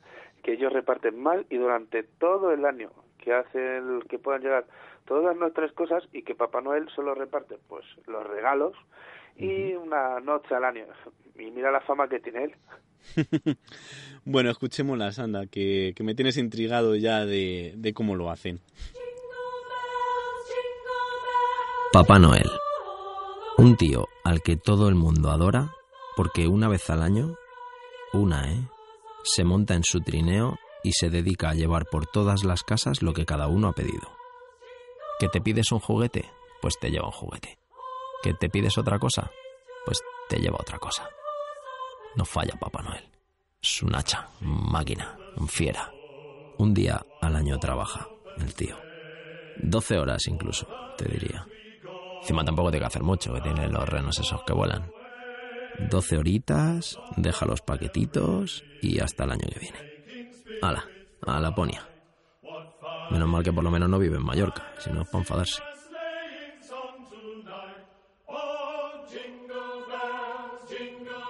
Que 0.48 0.54
ellos 0.54 0.72
reparten 0.72 1.22
mal 1.22 1.44
y 1.50 1.58
durante 1.58 2.04
todo 2.04 2.52
el 2.52 2.64
año, 2.64 2.90
que 3.18 3.34
hacen 3.34 4.00
que 4.08 4.18
puedan 4.18 4.40
llegar 4.40 4.64
todas 5.04 5.36
nuestras 5.36 5.70
cosas 5.72 6.02
y 6.10 6.22
que 6.22 6.34
Papá 6.34 6.62
Noel 6.62 6.88
solo 6.96 7.14
reparte 7.14 7.58
pues 7.68 7.84
los 8.06 8.26
regalos 8.26 8.72
y 9.36 9.74
una 9.74 10.20
noche 10.20 10.54
al 10.54 10.64
año. 10.64 10.86
Y 11.38 11.50
mira 11.50 11.70
la 11.70 11.82
fama 11.82 12.08
que 12.08 12.20
tiene 12.20 12.44
él. 12.44 12.54
bueno, 14.24 14.48
escuchémosla, 14.48 15.12
Sanda, 15.12 15.44
que, 15.44 15.92
que 15.94 16.02
me 16.02 16.14
tienes 16.14 16.38
intrigado 16.38 16.96
ya 16.96 17.26
de, 17.26 17.74
de 17.76 17.92
cómo 17.92 18.16
lo 18.16 18.30
hacen. 18.30 18.60
Papá 21.92 22.18
Noel. 22.18 22.48
Un 23.58 23.76
tío 23.76 24.06
al 24.24 24.40
que 24.40 24.56
todo 24.56 24.88
el 24.88 24.94
mundo 24.94 25.28
adora 25.28 25.74
porque 26.16 26.48
una 26.48 26.68
vez 26.68 26.88
al 26.88 27.02
año, 27.02 27.34
una, 28.14 28.50
¿eh? 28.50 28.62
Se 29.30 29.44
monta 29.44 29.74
en 29.74 29.84
su 29.84 30.00
trineo 30.00 30.58
y 30.82 30.92
se 30.92 31.10
dedica 31.10 31.50
a 31.50 31.54
llevar 31.54 31.84
por 31.84 32.06
todas 32.06 32.44
las 32.44 32.62
casas 32.62 33.02
lo 33.02 33.12
que 33.12 33.26
cada 33.26 33.46
uno 33.46 33.68
ha 33.68 33.74
pedido. 33.74 34.16
¿Que 35.20 35.28
te 35.28 35.42
pides 35.42 35.70
un 35.70 35.80
juguete? 35.80 36.30
Pues 36.62 36.78
te 36.80 36.90
lleva 36.90 37.08
un 37.08 37.12
juguete. 37.12 37.58
¿Que 38.22 38.32
te 38.32 38.48
pides 38.48 38.78
otra 38.78 38.98
cosa? 38.98 39.30
Pues 39.84 40.02
te 40.30 40.38
lleva 40.38 40.56
otra 40.58 40.78
cosa. 40.78 41.10
No 42.16 42.24
falla 42.24 42.58
Papá 42.58 42.82
Noel. 42.82 43.04
Es 43.62 43.82
un 43.82 43.94
hacha, 43.94 44.30
máquina, 44.40 45.18
fiera. 45.46 45.92
Un 46.56 46.72
día 46.72 47.04
al 47.20 47.36
año 47.36 47.58
trabaja 47.58 48.08
el 48.38 48.54
tío. 48.54 48.76
12 49.58 49.98
horas 49.98 50.26
incluso, 50.26 50.66
te 50.96 51.04
diría. 51.04 51.46
Encima 52.22 52.46
tampoco 52.46 52.70
tiene 52.70 52.84
que 52.84 52.86
hacer 52.86 53.02
mucho, 53.02 53.34
que 53.34 53.42
tienen 53.42 53.74
los 53.74 53.86
renos 53.86 54.18
esos 54.18 54.42
que 54.44 54.54
vuelan. 54.54 54.90
12 55.78 56.16
horitas, 56.18 56.98
deja 57.10 57.46
los 57.46 57.62
paquetitos 57.62 58.64
y 58.80 59.00
hasta 59.00 59.24
el 59.24 59.30
año 59.32 59.48
que 59.52 59.60
viene. 59.60 59.78
Hala, 60.60 60.90
a 61.22 61.40
la 61.40 61.52
ponia. 61.52 61.88
Menos 63.08 63.28
mal 63.28 63.42
que 63.42 63.52
por 63.52 63.64
lo 63.64 63.70
menos 63.70 63.88
no 63.88 63.98
vive 63.98 64.16
en 64.16 64.24
Mallorca, 64.24 64.66
si 64.78 64.90
no 64.90 65.02
es 65.02 65.08
para 65.08 65.20
enfadarse. 65.22 65.62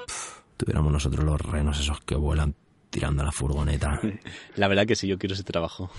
Pff, 0.07 0.41
tuviéramos 0.57 0.93
nosotros 0.93 1.25
los 1.25 1.41
renos 1.41 1.79
esos 1.81 2.01
que 2.01 2.15
vuelan 2.17 2.55
tirando 2.91 3.23
la 3.25 3.33
furgoneta. 3.33 4.01
La 4.57 4.69
verdad 4.69 4.87
que 4.87 4.97
sí, 4.97 5.07
yo 5.07 5.19
quiero 5.19 5.35
ese 5.35 5.45
trabajo. 5.45 5.91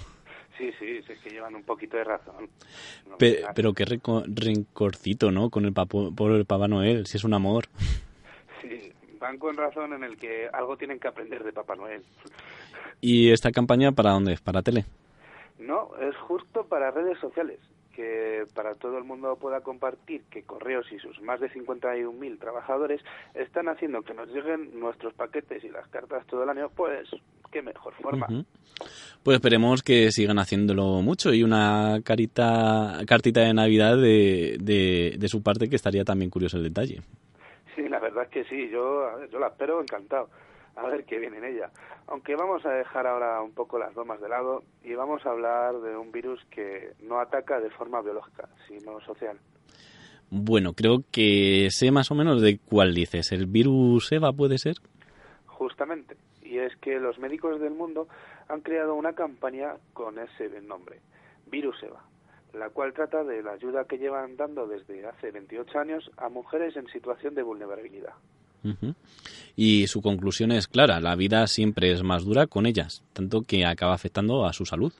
Sí, 0.57 0.69
sí, 0.79 0.85
es 1.07 1.19
que 1.19 1.29
llevan 1.29 1.55
un 1.55 1.63
poquito 1.63 1.95
de 1.97 2.03
razón. 2.03 2.49
No 3.07 3.17
Pe- 3.17 3.43
me 3.47 3.53
pero 3.53 3.73
qué 3.73 3.85
rencorcito, 3.85 5.31
¿no? 5.31 5.49
Con 5.49 5.65
el, 5.65 5.73
papo- 5.73 6.13
por 6.13 6.31
el 6.31 6.45
Papá 6.45 6.67
Noel, 6.67 7.05
si 7.05 7.15
es 7.17 7.23
un 7.23 7.33
amor. 7.33 7.69
Van 9.19 9.37
con 9.37 9.57
razón 9.57 9.93
en 9.93 10.03
el 10.03 10.17
que 10.17 10.47
algo 10.51 10.77
tienen 10.77 10.99
que 10.99 11.07
aprender 11.07 11.43
de 11.43 11.53
Papá 11.53 11.75
Noel. 11.75 12.03
¿Y 13.01 13.31
esta 13.31 13.51
campaña 13.51 13.91
para 13.91 14.11
dónde 14.11 14.33
es? 14.33 14.41
¿Para 14.41 14.61
tele? 14.61 14.85
No, 15.59 15.91
es 15.99 16.15
justo 16.17 16.65
para 16.65 16.91
redes 16.91 17.19
sociales, 17.19 17.59
que 17.93 18.45
para 18.53 18.75
todo 18.75 18.97
el 18.97 19.03
mundo 19.03 19.35
pueda 19.35 19.59
compartir 19.59 20.23
que 20.29 20.43
Correos 20.43 20.85
y 20.91 20.99
sus 20.99 21.21
más 21.21 21.41
de 21.41 21.49
51.000 21.51 22.39
trabajadores 22.39 23.01
están 23.33 23.67
haciendo 23.67 24.01
que 24.03 24.13
nos 24.13 24.29
lleguen 24.29 24.79
nuestros 24.79 25.13
paquetes 25.13 25.63
y 25.65 25.69
las 25.69 25.87
cartas 25.89 26.25
todo 26.27 26.43
el 26.43 26.49
año, 26.49 26.69
pues 26.73 27.09
qué 27.51 27.61
mejor 27.61 27.93
forma. 27.95 28.27
Pues 29.21 29.35
esperemos 29.35 29.83
que 29.83 30.11
sigan 30.11 30.39
haciéndolo 30.39 31.01
mucho 31.01 31.33
y 31.33 31.43
una 31.43 31.99
carita, 32.03 33.01
cartita 33.05 33.41
de 33.41 33.53
Navidad 33.53 33.97
de, 33.97 34.57
de, 34.61 35.15
de 35.19 35.27
su 35.27 35.43
parte 35.43 35.67
que 35.67 35.75
estaría 35.75 36.05
también 36.05 36.31
curioso 36.31 36.55
el 36.55 36.63
detalle. 36.63 37.01
Verdad 38.09 38.23
es 38.23 38.29
que 38.29 38.43
sí, 38.45 38.69
yo, 38.69 39.23
yo 39.27 39.39
la 39.39 39.47
espero 39.47 39.81
encantado. 39.81 40.29
A 40.75 40.87
ver 40.87 41.05
qué 41.05 41.19
viene 41.19 41.37
en 41.37 41.45
ella. 41.45 41.69
Aunque 42.07 42.35
vamos 42.35 42.65
a 42.65 42.71
dejar 42.71 43.05
ahora 43.05 43.41
un 43.41 43.51
poco 43.51 43.77
las 43.77 43.93
bromas 43.93 44.19
de 44.19 44.29
lado 44.29 44.63
y 44.83 44.95
vamos 44.95 45.23
a 45.25 45.29
hablar 45.29 45.79
de 45.81 45.95
un 45.95 46.11
virus 46.11 46.43
que 46.49 46.93
no 47.01 47.19
ataca 47.19 47.59
de 47.59 47.69
forma 47.69 48.01
biológica, 48.01 48.49
sino 48.67 48.99
social. 49.01 49.37
Bueno, 50.31 50.73
creo 50.73 51.03
que 51.11 51.67
sé 51.69 51.91
más 51.91 52.09
o 52.11 52.15
menos 52.15 52.41
de 52.41 52.59
cuál 52.59 52.95
dices. 52.95 53.31
¿El 53.31 53.45
virus 53.45 54.11
EVA 54.11 54.31
puede 54.33 54.57
ser? 54.57 54.77
Justamente. 55.45 56.17
Y 56.41 56.57
es 56.57 56.75
que 56.77 56.99
los 56.99 57.19
médicos 57.19 57.59
del 57.59 57.73
mundo 57.73 58.07
han 58.47 58.61
creado 58.61 58.95
una 58.95 59.13
campaña 59.13 59.75
con 59.93 60.17
ese 60.17 60.49
nombre, 60.61 60.99
Virus 61.51 61.81
EVA, 61.83 62.03
la 62.53 62.69
cual 62.69 62.93
trata 62.93 63.23
de 63.23 63.43
la 63.43 63.51
ayuda 63.51 63.85
que 63.85 63.97
llevan 63.97 64.35
dando 64.35 64.67
desde 64.67 65.05
hace 65.05 65.31
28 65.31 65.79
años 65.79 66.11
a 66.17 66.29
mujeres 66.29 66.75
en 66.75 66.87
situación 66.87 67.35
de 67.35 67.43
vulnerabilidad. 67.43 68.13
Y 69.55 69.87
su 69.87 70.01
conclusión 70.01 70.51
es 70.51 70.67
clara, 70.67 70.99
la 70.99 71.15
vida 71.15 71.47
siempre 71.47 71.91
es 71.91 72.03
más 72.03 72.25
dura 72.25 72.47
con 72.47 72.65
ellas, 72.65 73.03
tanto 73.13 73.43
que 73.43 73.65
acaba 73.65 73.93
afectando 73.93 74.45
a 74.45 74.51
su 74.51 74.65
salud. 74.65 74.91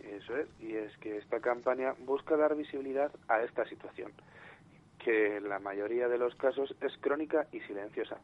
Eso 0.00 0.36
es, 0.36 0.46
y 0.60 0.74
es 0.74 0.94
que 0.98 1.16
esta 1.16 1.40
campaña 1.40 1.94
busca 2.04 2.36
dar 2.36 2.54
visibilidad 2.54 3.10
a 3.28 3.42
esta 3.42 3.66
situación, 3.66 4.12
que 5.02 5.38
en 5.38 5.48
la 5.48 5.58
mayoría 5.60 6.08
de 6.08 6.18
los 6.18 6.34
casos 6.34 6.74
es 6.82 6.92
crónica 7.00 7.46
y 7.52 7.60
silenciosa, 7.60 8.18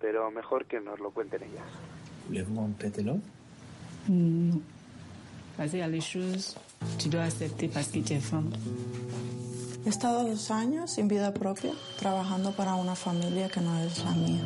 pero 0.00 0.30
mejor 0.30 0.66
que 0.66 0.80
nos 0.80 1.00
lo 1.00 1.10
cuenten 1.10 1.42
ellas. 1.42 1.64
Non. 4.08 4.62
Parce 5.56 5.70
qu'il 5.70 5.80
y 5.80 5.82
a 5.82 5.88
les 5.88 6.04
choses, 6.04 6.56
tu 6.98 7.08
dois 7.08 7.24
accepter 7.24 7.68
parce 7.68 7.88
que 7.90 8.00
tu 8.00 8.14
es 8.14 8.24
femme. 8.24 8.50
He 9.84 9.88
estado 9.88 10.24
dos 10.24 10.50
años 10.50 10.90
sin 10.90 11.06
vida 11.06 11.32
propia, 11.32 11.72
trabajando 11.98 12.50
para 12.50 12.74
una 12.74 12.96
familia 12.96 13.48
que 13.48 13.60
no 13.60 13.78
es 13.78 14.04
la 14.04 14.10
mía. 14.12 14.42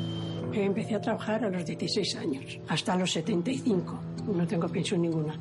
Empecé 0.53 0.97
a 0.97 1.01
trabajar 1.01 1.43
a 1.45 1.49
los 1.49 1.65
16 1.65 2.17
años, 2.17 2.59
hasta 2.69 2.95
los 2.95 3.11
75. 3.13 3.99
No 4.35 4.47
tengo 4.47 4.69
pensión 4.69 5.01
ninguna. 5.01 5.35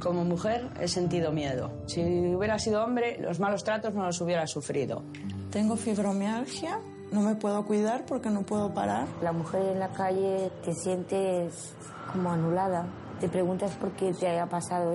Como 0.00 0.24
mujer 0.24 0.70
he 0.80 0.88
sentido 0.88 1.30
miedo. 1.30 1.70
Si 1.86 2.00
hubiera 2.00 2.58
sido 2.58 2.84
hombre, 2.84 3.18
los 3.20 3.38
malos 3.38 3.64
tratos 3.64 3.94
no 3.94 4.06
los 4.06 4.18
hubiera 4.22 4.46
sufrido. 4.46 5.02
Tengo 5.50 5.76
fibromialgia, 5.76 6.80
no 7.12 7.20
me 7.20 7.34
puedo 7.34 7.66
cuidar 7.66 8.06
porque 8.06 8.30
no 8.30 8.42
puedo 8.42 8.72
parar. 8.72 9.06
La 9.22 9.32
mujer 9.32 9.62
en 9.72 9.78
la 9.78 9.88
calle 9.88 10.50
te 10.64 10.72
sientes 10.74 11.74
como 12.10 12.30
anulada. 12.30 12.86
Te 13.20 13.28
preguntas 13.28 13.70
por 13.76 13.92
qué 13.92 14.12
te 14.12 14.26
haya 14.26 14.46
pasado. 14.46 14.92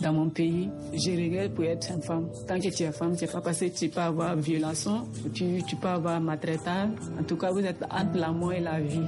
Dans 0.00 0.12
mon 0.12 0.30
pays, 0.30 0.70
je 0.92 1.10
regrette 1.10 1.54
pour 1.54 1.64
être 1.64 1.90
une 1.90 2.02
femme. 2.02 2.28
Tant 2.46 2.58
que 2.58 2.68
tu 2.70 2.82
es 2.84 2.92
femme, 2.92 3.16
c'est 3.16 3.30
pas 3.30 3.40
parce 3.40 3.58
que 3.60 3.66
tu 3.66 3.88
peux 3.88 4.00
avoir 4.00 4.36
violation, 4.36 5.06
tu, 5.34 5.62
tu 5.64 5.76
peux 5.76 5.88
avoir 5.88 6.20
maltraitance. 6.20 6.98
En 7.18 7.24
tout 7.24 7.36
cas, 7.36 7.50
vous 7.50 7.64
êtes 7.64 7.82
entre 7.90 8.16
la 8.16 8.30
mort 8.30 8.52
et 8.52 8.60
la 8.60 8.80
vie. 8.80 9.02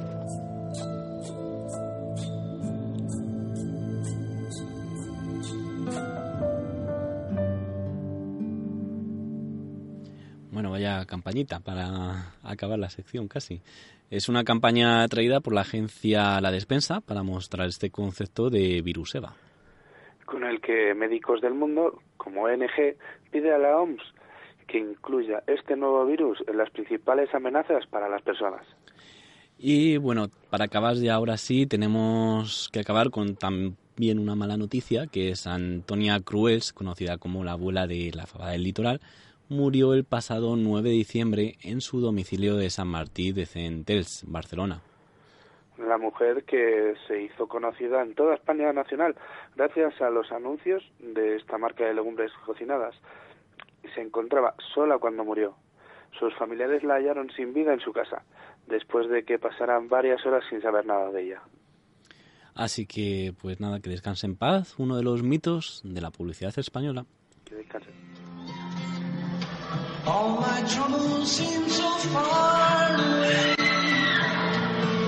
Bueno, 10.80 10.94
vaya 10.94 11.04
campañita 11.04 11.60
para 11.60 12.32
acabar 12.42 12.78
la 12.78 12.88
sección 12.88 13.28
casi. 13.28 13.60
Es 14.10 14.30
una 14.30 14.44
campaña 14.44 15.06
traída 15.08 15.40
por 15.40 15.52
la 15.52 15.60
agencia 15.60 16.40
La 16.40 16.50
Despensa 16.50 17.02
para 17.02 17.22
mostrar 17.22 17.68
este 17.68 17.90
concepto 17.90 18.48
de 18.48 18.80
virus 18.80 19.14
EVA. 19.14 19.34
con 20.24 20.44
el 20.44 20.60
que 20.60 20.94
Médicos 20.94 21.42
del 21.42 21.52
Mundo, 21.52 22.00
como 22.16 22.44
ONG, 22.44 22.96
pide 23.30 23.52
a 23.52 23.58
la 23.58 23.76
OMS 23.76 24.00
que 24.68 24.78
incluya 24.78 25.42
este 25.46 25.76
nuevo 25.76 26.06
virus 26.06 26.38
en 26.46 26.56
las 26.56 26.70
principales 26.70 27.28
amenazas 27.34 27.86
para 27.88 28.08
las 28.08 28.22
personas. 28.22 28.64
Y 29.58 29.98
bueno, 29.98 30.28
para 30.48 30.64
acabar 30.64 30.94
ya 30.94 31.14
ahora 31.14 31.36
sí, 31.36 31.66
tenemos 31.66 32.70
que 32.72 32.80
acabar 32.80 33.10
con 33.10 33.36
también 33.36 34.18
una 34.18 34.34
mala 34.34 34.56
noticia, 34.56 35.08
que 35.08 35.30
es 35.30 35.46
Antonia 35.46 36.20
Cruels, 36.20 36.72
conocida 36.72 37.18
como 37.18 37.44
la 37.44 37.52
abuela 37.52 37.86
de 37.86 38.12
la 38.14 38.26
fabada 38.26 38.52
del 38.52 38.62
litoral, 38.62 39.00
murió 39.50 39.94
el 39.94 40.04
pasado 40.04 40.54
9 40.56 40.88
de 40.88 40.94
diciembre 40.94 41.56
en 41.62 41.80
su 41.80 42.00
domicilio 42.00 42.56
de 42.56 42.70
San 42.70 42.86
Martí 42.86 43.32
de 43.32 43.46
Centels, 43.46 44.24
Barcelona. 44.26 44.80
La 45.76 45.98
mujer 45.98 46.44
que 46.44 46.94
se 47.08 47.22
hizo 47.22 47.48
conocida 47.48 48.00
en 48.00 48.14
toda 48.14 48.36
España 48.36 48.72
nacional 48.72 49.16
gracias 49.56 50.00
a 50.00 50.08
los 50.08 50.30
anuncios 50.30 50.84
de 51.00 51.36
esta 51.36 51.58
marca 51.58 51.84
de 51.84 51.94
legumbres 51.94 52.30
cocinadas. 52.46 52.94
Se 53.94 54.00
encontraba 54.00 54.54
sola 54.72 54.98
cuando 54.98 55.24
murió. 55.24 55.56
Sus 56.16 56.32
familiares 56.36 56.84
la 56.84 56.94
hallaron 56.94 57.30
sin 57.34 57.52
vida 57.52 57.72
en 57.72 57.80
su 57.80 57.92
casa, 57.92 58.22
después 58.68 59.08
de 59.08 59.24
que 59.24 59.38
pasaran 59.38 59.88
varias 59.88 60.24
horas 60.24 60.44
sin 60.48 60.62
saber 60.62 60.86
nada 60.86 61.10
de 61.10 61.24
ella. 61.24 61.42
Así 62.54 62.86
que, 62.86 63.32
pues 63.40 63.58
nada, 63.58 63.80
que 63.80 63.90
descanse 63.90 64.26
en 64.26 64.36
paz, 64.36 64.78
uno 64.78 64.96
de 64.96 65.02
los 65.02 65.22
mitos 65.24 65.80
de 65.84 66.00
la 66.00 66.10
publicidad 66.10 66.56
española. 66.56 67.04
Que 67.44 67.56
descanse. 67.56 67.90
All 70.06 70.40
my 70.40 70.62
troubles 70.68 71.30
seem 71.30 71.68
so 71.68 71.88
far 72.12 72.94
away. 72.94 73.54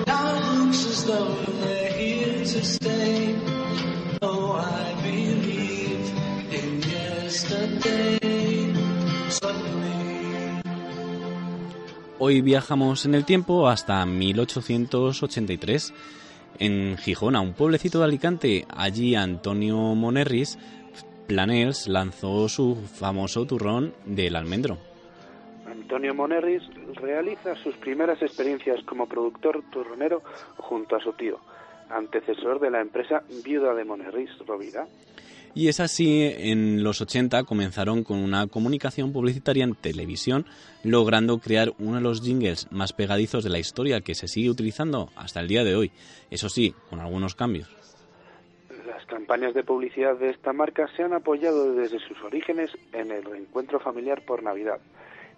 Now 0.06 0.36
it 0.36 0.44
looks 0.58 0.86
as 0.86 1.04
though 1.04 1.34
they're 1.62 1.92
here 1.92 2.44
to 2.44 2.64
stay. 2.64 3.34
Oh, 4.20 4.52
I 4.52 4.94
believe 5.02 6.12
in 6.52 6.82
yesterday. 6.82 8.18
Suddenly. 9.28 10.62
Hoy 12.18 12.40
viajamos 12.40 13.04
en 13.06 13.14
el 13.14 13.24
tiempo 13.24 13.68
hasta 13.68 14.06
1883 14.06 15.92
En 16.58 16.96
Gijona, 16.98 17.40
un 17.40 17.54
pueblecito 17.54 17.98
de 17.98 18.04
Alicante, 18.04 18.66
allí 18.68 19.14
Antonio 19.14 19.76
Monerris 19.94 20.58
Planels 21.32 21.88
lanzó 21.88 22.46
su 22.46 22.76
famoso 22.76 23.46
turrón 23.46 23.94
del 24.04 24.36
almendro. 24.36 24.76
Antonio 25.66 26.14
Monerris 26.14 26.62
realiza 26.96 27.56
sus 27.56 27.74
primeras 27.76 28.20
experiencias 28.20 28.84
como 28.84 29.08
productor 29.08 29.62
turronero 29.72 30.22
junto 30.58 30.94
a 30.94 31.00
su 31.00 31.14
tío, 31.14 31.40
antecesor 31.88 32.60
de 32.60 32.70
la 32.70 32.82
empresa 32.82 33.22
viuda 33.42 33.72
de 33.72 33.82
Monerris, 33.82 34.28
Rovira. 34.46 34.86
Y 35.54 35.68
es 35.68 35.80
así, 35.80 36.20
en 36.22 36.84
los 36.84 37.00
80 37.00 37.44
comenzaron 37.44 38.04
con 38.04 38.18
una 38.18 38.46
comunicación 38.46 39.14
publicitaria 39.14 39.64
en 39.64 39.74
televisión, 39.74 40.44
logrando 40.82 41.38
crear 41.38 41.72
uno 41.78 41.94
de 41.94 42.02
los 42.02 42.20
jingles 42.20 42.66
más 42.70 42.92
pegadizos 42.92 43.42
de 43.42 43.50
la 43.50 43.58
historia 43.58 44.02
que 44.02 44.14
se 44.14 44.28
sigue 44.28 44.50
utilizando 44.50 45.10
hasta 45.16 45.40
el 45.40 45.48
día 45.48 45.64
de 45.64 45.76
hoy. 45.76 45.92
Eso 46.30 46.50
sí, 46.50 46.74
con 46.90 47.00
algunos 47.00 47.34
cambios. 47.34 47.81
Campañas 49.12 49.52
de 49.52 49.62
publicidad 49.62 50.16
de 50.16 50.30
esta 50.30 50.54
marca 50.54 50.88
se 50.96 51.02
han 51.02 51.12
apoyado 51.12 51.74
desde 51.74 51.98
sus 51.98 52.18
orígenes 52.22 52.70
en 52.94 53.10
el 53.10 53.22
reencuentro 53.22 53.78
familiar 53.78 54.24
por 54.24 54.42
Navidad. 54.42 54.80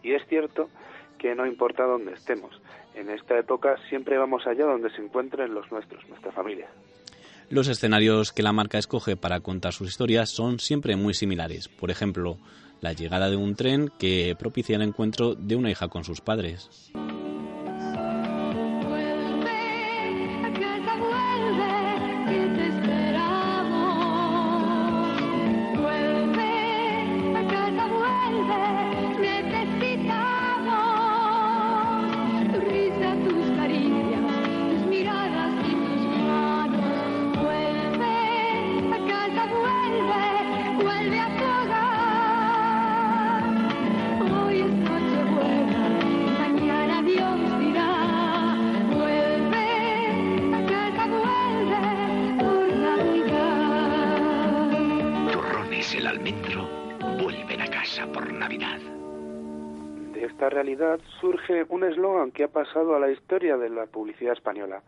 Y 0.01 0.13
es 0.13 0.23
cierto 0.29 0.69
que 1.19 1.35
no 1.35 1.45
importa 1.45 1.83
dónde 1.83 2.13
estemos, 2.13 2.63
en 2.95 3.11
esta 3.11 3.37
época 3.37 3.75
siempre 3.89 4.17
vamos 4.17 4.47
allá 4.47 4.65
donde 4.65 4.91
se 4.91 5.03
encuentren 5.03 5.53
los 5.53 5.73
nuestros, 5.73 6.09
nuestra 6.09 6.31
familia. 6.31 6.69
Los 7.51 7.67
escenarios 7.67 8.33
que 8.33 8.45
la 8.45 8.53
marca 8.53 8.79
escoge 8.79 9.17
para 9.17 9.41
contar 9.41 9.73
sus 9.73 9.89
historias 9.89 10.31
son 10.31 10.61
siempre 10.61 10.95
muy 10.95 11.13
similares. 11.13 11.67
Por 11.67 11.91
ejemplo, 11.91 12.39
la 12.81 12.93
llegada 12.93 13.29
de 13.29 13.35
un 13.35 13.57
tren 13.57 13.91
que 13.99 14.37
propicia 14.39 14.77
el 14.77 14.83
encuentro 14.83 15.35
de 15.35 15.57
una 15.57 15.73
hija 15.73 15.89
con 15.89 16.05
sus 16.05 16.21
padres. 16.21 16.93
Esta 60.35 60.51
realidad 60.51 60.99
surge 61.21 61.65
un 61.69 61.85
eslogan 61.85 62.33
que 62.33 62.43
ha 62.43 62.49
pasado 62.49 62.97
a 62.97 62.99
la 62.99 63.09
historia 63.09 63.57
de 63.57 63.71
la 63.71 63.87
publicidad 63.87 64.33
española. 64.33 64.83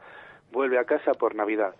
Vuelve 0.51 0.77
a 0.77 0.85
casa 0.85 1.13
por 1.13 1.37
Navidad. 1.37 1.77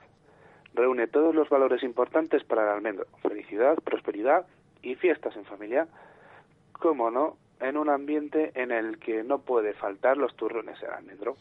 Reúne 0.73 1.09
todos 1.09 1.35
los 1.35 1.49
valores 1.49 1.83
importantes 1.83 2.45
para 2.45 2.63
el 2.63 2.69
almendro. 2.69 3.07
Felicidad, 3.23 3.75
prosperidad 3.83 4.47
y 4.83 4.95
fiestas 4.95 5.35
en 5.35 5.45
familia. 5.47 5.89
Cómo 6.75 7.11
no, 7.11 7.39
en 7.61 7.77
un 7.77 7.91
ambiente 7.91 8.53
en 8.55 8.71
el 8.71 9.01
que 9.01 9.25
no 9.25 9.41
puede 9.41 9.75
faltar 9.75 10.17
los 10.17 10.37
turrones 10.37 10.81
el 10.85 10.91
almendro. 10.91 11.37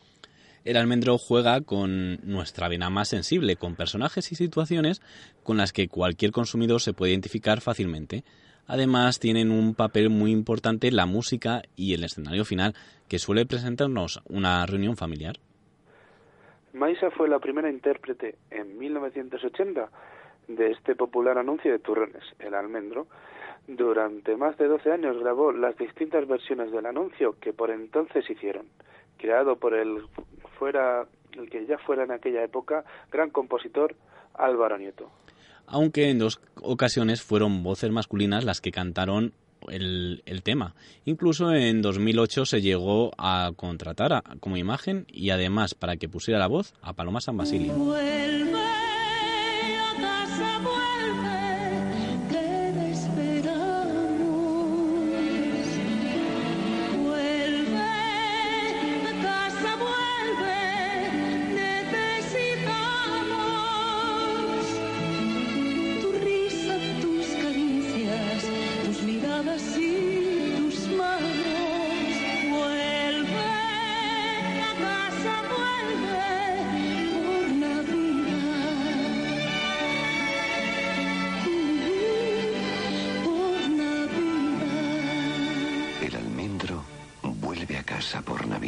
El 0.64 0.78
almendro 0.78 1.20
juega 1.20 1.62
con 1.62 2.18
nuestra 2.24 2.68
vena 2.70 2.90
más 2.90 3.10
sensible, 3.10 3.56
con 3.56 3.76
personajes 3.76 4.32
y 4.32 4.36
situaciones 4.36 5.00
con 5.44 5.58
las 5.58 5.72
que 5.72 5.90
cualquier 5.90 6.32
consumidor 6.32 6.82
se 6.82 6.94
puede 6.94 7.12
identificar 7.12 7.62
fácilmente. 7.62 8.24
Además, 8.68 9.20
tienen 9.20 9.52
un 9.52 9.76
papel 9.76 10.10
muy 10.10 10.32
importante 10.32 10.92
la 10.92 11.06
música 11.06 11.62
y 11.76 11.94
el 11.94 12.04
escenario 12.04 12.46
final, 12.46 12.74
que 13.08 13.20
suele 13.20 13.46
presentarnos 13.46 14.22
una 14.28 14.66
reunión 14.66 14.98
familiar. 14.98 15.36
Maisa 16.74 17.10
fue 17.12 17.30
la 17.30 17.40
primera 17.40 17.70
intérprete 17.70 18.36
en 18.52 18.78
1980 18.78 19.90
de 20.48 20.72
este 20.72 20.96
popular 20.96 21.38
anuncio 21.38 21.72
de 21.72 21.80
turrones, 21.80 22.24
el 22.40 22.54
almendro. 22.54 23.08
Durante 23.68 24.36
más 24.36 24.58
de 24.58 24.68
12 24.68 24.92
años 24.92 25.18
grabó 25.18 25.52
las 25.52 25.78
distintas 25.78 26.28
versiones 26.28 26.72
del 26.72 26.86
anuncio 26.86 27.38
que 27.40 27.54
por 27.54 27.72
entonces 27.72 28.30
hicieron, 28.30 28.68
creado 29.18 29.56
por 29.58 29.74
el 29.74 30.04
fuera 30.60 31.06
el 31.34 31.50
que 31.50 31.66
ya 31.66 31.78
fuera 31.78 32.04
en 32.04 32.12
aquella 32.12 32.44
época 32.44 32.86
gran 33.12 33.30
compositor 33.30 33.96
Álvaro 34.34 34.78
Nieto. 34.78 35.10
Aunque 35.68 36.10
en 36.10 36.20
dos 36.20 36.40
ocasiones 36.62 37.22
fueron 37.22 37.64
voces 37.64 37.92
masculinas 37.92 38.44
las 38.44 38.62
que 38.62 38.72
cantaron 38.72 39.34
el, 39.68 40.22
tema. 40.44 40.76
Incluso 41.06 41.52
en 41.54 41.82
2008 41.82 42.46
se 42.46 42.62
llegó 42.62 43.12
a 43.18 43.52
contratar 43.56 44.14
a- 44.14 44.24
como 44.40 44.58
imagen 44.58 45.06
y 45.12 45.32
además 45.32 45.74
para 45.74 45.98
que 45.98 46.08
pusiera 46.08 46.40
la 46.40 46.48
voz 46.48 46.74
a 46.82 46.94
Paloma 46.94 47.20
San 47.22 47.36
Basilio. 47.38 47.74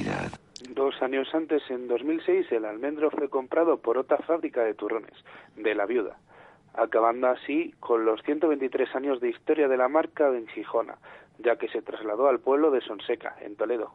Navidad. 0.07 0.31
Dos 0.69 0.95
años 1.01 1.27
antes, 1.33 1.61
en 1.69 1.87
2006, 1.87 2.51
el 2.51 2.65
almendro 2.65 3.11
fue 3.11 3.29
comprado 3.29 3.77
por 3.77 3.97
otra 3.97 4.17
fábrica 4.17 4.63
de 4.63 4.73
turrones, 4.73 5.13
de 5.55 5.75
la 5.75 5.85
viuda, 5.85 6.17
acabando 6.73 7.27
así 7.27 7.73
con 7.79 8.05
los 8.05 8.21
123 8.23 8.95
años 8.95 9.19
de 9.19 9.29
historia 9.29 9.67
de 9.67 9.77
la 9.77 9.87
marca 9.87 10.27
en 10.29 10.47
Gijona, 10.47 10.97
ya 11.39 11.55
que 11.57 11.67
se 11.69 11.81
trasladó 11.81 12.27
al 12.27 12.39
pueblo 12.39 12.71
de 12.71 12.81
Sonseca, 12.81 13.35
en 13.41 13.55
Toledo. 13.55 13.93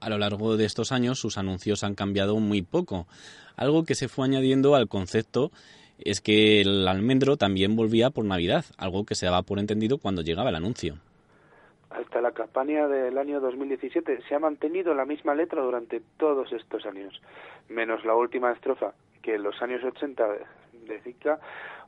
A 0.00 0.10
lo 0.10 0.18
largo 0.18 0.56
de 0.56 0.64
estos 0.64 0.92
años 0.92 1.18
sus 1.18 1.38
anuncios 1.38 1.84
han 1.84 1.94
cambiado 1.94 2.36
muy 2.36 2.62
poco. 2.62 3.06
Algo 3.56 3.84
que 3.84 3.94
se 3.94 4.08
fue 4.08 4.26
añadiendo 4.26 4.74
al 4.74 4.88
concepto 4.88 5.50
es 5.98 6.20
que 6.20 6.60
el 6.60 6.86
almendro 6.88 7.36
también 7.36 7.76
volvía 7.76 8.10
por 8.10 8.24
Navidad, 8.24 8.64
algo 8.76 9.04
que 9.04 9.14
se 9.14 9.26
daba 9.26 9.42
por 9.42 9.58
entendido 9.58 9.98
cuando 9.98 10.22
llegaba 10.22 10.50
el 10.50 10.56
anuncio. 10.56 10.98
Hasta 11.94 12.20
la 12.20 12.32
campaña 12.32 12.88
del 12.88 13.16
año 13.18 13.40
2017 13.40 14.22
se 14.28 14.34
ha 14.34 14.40
mantenido 14.40 14.94
la 14.94 15.04
misma 15.04 15.34
letra 15.34 15.62
durante 15.62 16.02
todos 16.16 16.52
estos 16.52 16.84
años, 16.86 17.20
menos 17.68 18.04
la 18.04 18.16
última 18.16 18.50
estrofa, 18.50 18.94
que 19.22 19.36
en 19.36 19.44
los 19.44 19.62
años 19.62 19.84
80 19.84 20.26
decía, 20.88 21.38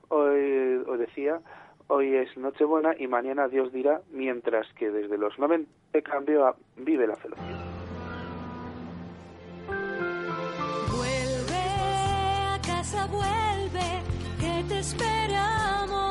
hoy, 0.09 0.85
decía, 0.97 1.41
hoy 1.89 2.15
es 2.15 2.37
Nochebuena 2.37 2.95
y 2.97 3.09
mañana 3.09 3.49
Dios 3.49 3.73
dirá, 3.73 4.01
mientras 4.13 4.73
que 4.75 4.91
desde 4.91 5.19
los 5.19 5.37
90 5.41 5.69
cambio 6.03 6.47
a 6.47 6.57
Vive 6.77 7.09
la 7.09 7.17
felicidad. 7.17 7.65
Vuelve 10.97 11.65
a 12.55 12.61
casa, 12.65 13.07
vuelve, 13.07 14.03
que 14.39 14.69
te 14.69 14.79
esperamos. 14.79 16.06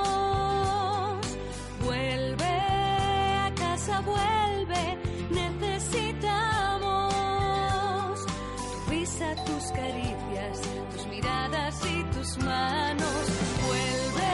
Vuelve, 4.02 4.98
necesitamos 5.30 8.26
tu 8.26 8.90
risa, 8.92 9.36
tus 9.46 9.72
caricias, 9.72 10.62
tus 10.94 11.06
miradas 11.08 11.76
y 11.86 12.04
tus 12.16 12.38
manos. 12.38 13.30
Vuelve 13.68 14.34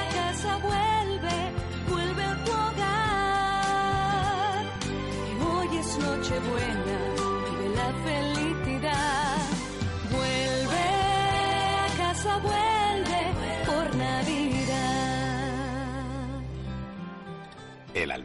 a 0.00 0.02
casa, 0.14 0.56
vuelve, 0.58 1.36
vuelve 1.90 2.24
a 2.24 2.44
tu 2.44 2.52
hogar. 2.52 4.62
Que 5.24 5.32
hoy 5.44 5.70
es 5.78 5.98
Nochebuena, 5.98 6.81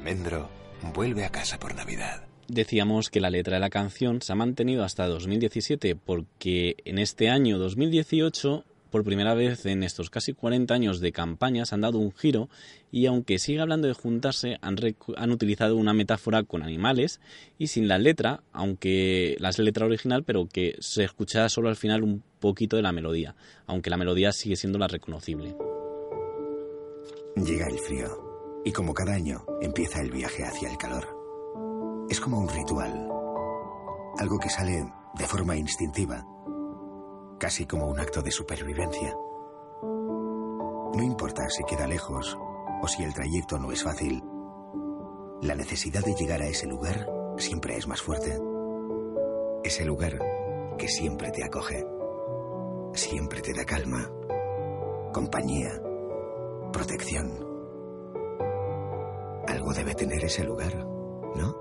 almendro 0.07 0.49
vuelve 0.93 1.25
a 1.25 1.29
casa 1.29 1.59
por 1.59 1.75
Navidad. 1.75 2.23
decíamos 2.47 3.09
que 3.09 3.19
la 3.19 3.29
letra 3.29 3.55
de 3.55 3.59
la 3.59 3.69
canción 3.69 4.21
se 4.21 4.31
ha 4.31 4.35
mantenido 4.35 4.85
hasta 4.85 5.05
2017 5.05 5.97
porque 5.97 6.77
en 6.85 6.97
este 6.97 7.29
año 7.29 7.57
2018 7.57 8.63
por 8.89 9.03
primera 9.03 9.33
vez 9.33 9.65
en 9.65 9.83
estos 9.83 10.09
casi 10.09 10.31
40 10.31 10.73
años 10.73 11.01
de 11.01 11.11
campañas 11.11 11.73
han 11.73 11.81
dado 11.81 11.99
un 11.99 12.13
giro 12.13 12.47
y 12.89 13.07
aunque 13.07 13.37
sigue 13.37 13.59
hablando 13.59 13.89
de 13.89 13.95
juntarse 13.95 14.57
han, 14.61 14.77
utilizado 15.29 15.75
una 15.75 15.93
metáfora 15.93 16.43
con 16.43 16.63
animales 16.63 17.19
y 17.57 17.67
sin 17.67 17.89
la 17.89 17.97
letra, 17.97 18.43
aunque 18.53 19.35
la 19.39 19.51
letra 19.57 19.87
original, 19.87 20.23
pero 20.23 20.47
que 20.47 20.77
se 20.79 21.03
escucha 21.03 21.49
solo 21.49 21.67
al 21.67 21.75
final 21.75 22.03
un 22.03 22.23
poquito 22.39 22.77
de 22.77 22.81
la 22.81 22.93
melodía, 22.93 23.35
aunque 23.65 23.89
la 23.89 23.97
melodía 23.97 24.31
sigue 24.31 24.55
siendo 24.55 24.79
la 24.79 24.87
reconocible. 24.87 25.53
Llega 27.35 27.67
el 27.67 27.77
frío 27.79 28.26
y 28.67 28.73
como 28.73 28.93
cada 28.93 29.13
año 29.13 29.45
empieza 29.61 30.01
el 30.01 30.11
viaje 30.11 30.43
hacia 30.43 30.69
el 30.69 30.77
calor. 30.77 31.07
Es 32.09 32.19
como 32.19 32.37
un 32.37 32.49
ritual, 32.49 33.09
algo 34.17 34.39
que 34.39 34.49
sale 34.49 34.91
de 35.17 35.25
forma 35.25 35.55
instintiva, 35.55 36.27
casi 37.39 37.65
como 37.65 37.87
un 37.87 37.97
acto 37.97 38.21
de 38.21 38.29
supervivencia. 38.29 39.15
No 39.81 41.01
importa 41.01 41.47
si 41.47 41.63
queda 41.63 41.87
lejos 41.87 42.37
o 42.81 42.87
si 42.89 43.03
el 43.03 43.13
trayecto 43.13 43.57
no 43.57 43.71
es 43.71 43.83
fácil, 43.83 44.21
la 45.43 45.55
necesidad 45.55 46.03
de 46.03 46.15
llegar 46.15 46.41
a 46.41 46.47
ese 46.47 46.67
lugar 46.67 47.09
siempre 47.37 47.77
es 47.77 47.87
más 47.87 48.01
fuerte. 48.01 48.37
Ese 49.63 49.85
lugar 49.85 50.19
que 50.77 50.89
siempre 50.89 51.31
te 51.31 51.45
acoge, 51.45 51.87
siempre 52.91 53.39
te 53.39 53.53
da 53.53 53.63
calma, 53.63 54.11
compañía, 55.13 55.71
protección. 56.73 57.46
Algo 59.67 59.79
debe 59.79 59.95
tener 59.95 60.23
ese 60.23 60.45
lugar, 60.45 60.77
¿no? 61.35 61.53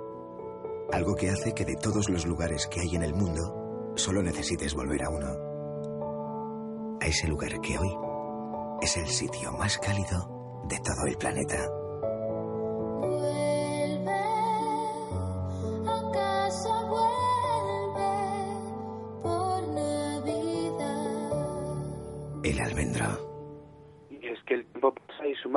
Algo 0.93 1.17
que 1.17 1.29
hace 1.29 1.53
que 1.55 1.65
de 1.65 1.75
todos 1.75 2.09
los 2.09 2.25
lugares 2.25 2.69
que 2.69 2.79
hay 2.79 2.95
en 2.95 3.03
el 3.03 3.15
mundo, 3.15 3.93
solo 3.97 4.23
necesites 4.23 4.75
volver 4.75 5.03
a 5.03 5.11
uno. 5.11 5.27
A 7.01 7.05
ese 7.05 7.27
lugar 7.27 7.61
que 7.61 7.77
hoy 7.77 7.93
es 8.81 8.97
el 8.97 9.09
sitio 9.09 9.51
más 9.51 9.79
cálido 9.79 10.63
de 10.69 10.79
todo 10.79 11.05
el 11.09 11.17
planeta. 11.17 11.69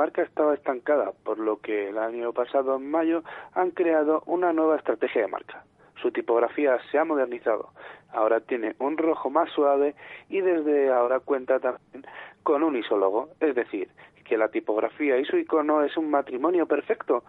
Marca 0.00 0.22
estaba 0.22 0.54
estancada, 0.54 1.12
por 1.24 1.38
lo 1.38 1.60
que 1.60 1.90
el 1.90 1.98
año 1.98 2.32
pasado, 2.32 2.76
en 2.76 2.90
mayo, 2.90 3.22
han 3.52 3.70
creado 3.70 4.22
una 4.24 4.50
nueva 4.50 4.76
estrategia 4.76 5.20
de 5.20 5.28
marca. 5.28 5.62
Su 6.00 6.10
tipografía 6.10 6.78
se 6.90 6.98
ha 6.98 7.04
modernizado. 7.04 7.68
Ahora 8.10 8.40
tiene 8.40 8.74
un 8.78 8.96
rojo 8.96 9.28
más 9.28 9.50
suave 9.50 9.94
y 10.30 10.40
desde 10.40 10.90
ahora 10.90 11.20
cuenta 11.20 11.60
también 11.60 12.06
con 12.42 12.62
un 12.62 12.76
isólogo, 12.76 13.28
es 13.40 13.54
decir, 13.54 13.90
que 14.24 14.38
la 14.38 14.48
tipografía 14.48 15.18
y 15.18 15.26
su 15.26 15.36
icono 15.36 15.84
es 15.84 15.94
un 15.98 16.10
matrimonio 16.10 16.64
perfecto 16.64 17.22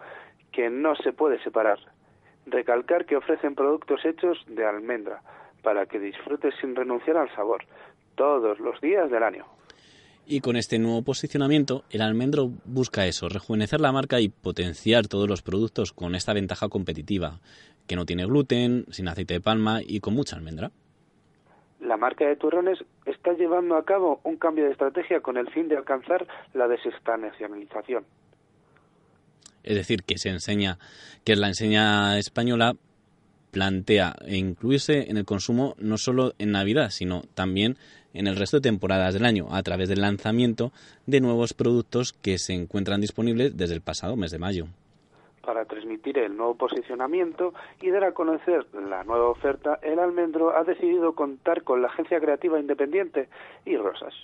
que 0.50 0.70
no 0.70 0.96
se 0.96 1.12
puede 1.12 1.42
separar. 1.42 1.78
Recalcar 2.46 3.04
que 3.04 3.16
ofrecen 3.16 3.54
productos 3.54 4.02
hechos 4.06 4.42
de 4.46 4.64
almendra 4.64 5.20
para 5.62 5.84
que 5.84 5.98
disfrutes 5.98 6.54
sin 6.58 6.74
renunciar 6.74 7.18
al 7.18 7.28
sabor 7.34 7.66
todos 8.14 8.58
los 8.60 8.80
días 8.80 9.10
del 9.10 9.24
año. 9.24 9.44
Y 10.26 10.40
con 10.40 10.56
este 10.56 10.78
nuevo 10.78 11.02
posicionamiento, 11.02 11.84
el 11.90 12.00
almendro 12.00 12.52
busca 12.64 13.06
eso, 13.06 13.28
rejuvenecer 13.28 13.80
la 13.80 13.92
marca 13.92 14.20
y 14.20 14.28
potenciar 14.28 15.08
todos 15.08 15.28
los 15.28 15.42
productos 15.42 15.92
con 15.92 16.14
esta 16.14 16.32
ventaja 16.32 16.68
competitiva, 16.68 17.40
que 17.86 17.96
no 17.96 18.06
tiene 18.06 18.24
gluten, 18.26 18.86
sin 18.90 19.08
aceite 19.08 19.34
de 19.34 19.40
palma 19.40 19.80
y 19.84 20.00
con 20.00 20.14
mucha 20.14 20.36
almendra. 20.36 20.70
La 21.80 21.96
marca 21.96 22.24
de 22.24 22.36
turrones 22.36 22.78
está 23.06 23.32
llevando 23.32 23.76
a 23.76 23.84
cabo 23.84 24.20
un 24.22 24.36
cambio 24.36 24.64
de 24.64 24.70
estrategia 24.70 25.20
con 25.20 25.36
el 25.36 25.50
fin 25.50 25.68
de 25.68 25.76
alcanzar 25.76 26.26
la 26.54 26.68
desestacionalización. 26.68 28.04
Es 29.64 29.76
decir, 29.76 30.04
que 30.04 30.18
se 30.18 30.28
enseña, 30.28 30.78
que 31.24 31.34
la 31.34 31.48
enseña 31.48 32.18
española 32.18 32.76
plantea 33.50 34.16
incluirse 34.28 35.10
en 35.10 35.18
el 35.18 35.24
consumo 35.24 35.74
no 35.78 35.98
solo 35.98 36.34
en 36.38 36.52
Navidad, 36.52 36.90
sino 36.90 37.22
también 37.34 37.76
en 38.14 38.26
el 38.26 38.36
resto 38.36 38.58
de 38.58 38.62
temporadas 38.62 39.14
del 39.14 39.24
año, 39.24 39.48
a 39.50 39.62
través 39.62 39.88
del 39.88 40.00
lanzamiento 40.00 40.72
de 41.06 41.20
nuevos 41.20 41.54
productos 41.54 42.12
que 42.12 42.38
se 42.38 42.52
encuentran 42.54 43.00
disponibles 43.00 43.56
desde 43.56 43.74
el 43.74 43.80
pasado 43.80 44.16
mes 44.16 44.30
de 44.30 44.38
mayo. 44.38 44.66
Para 45.44 45.64
transmitir 45.64 46.18
el 46.18 46.36
nuevo 46.36 46.54
posicionamiento 46.54 47.52
y 47.80 47.90
dar 47.90 48.04
a 48.04 48.12
conocer 48.12 48.66
la 48.74 49.02
nueva 49.02 49.28
oferta, 49.28 49.78
el 49.82 49.98
almendro 49.98 50.56
ha 50.56 50.62
decidido 50.62 51.14
contar 51.14 51.62
con 51.64 51.82
la 51.82 51.88
agencia 51.88 52.20
creativa 52.20 52.60
independiente 52.60 53.28
y 53.64 53.76
Rosas. 53.76 54.14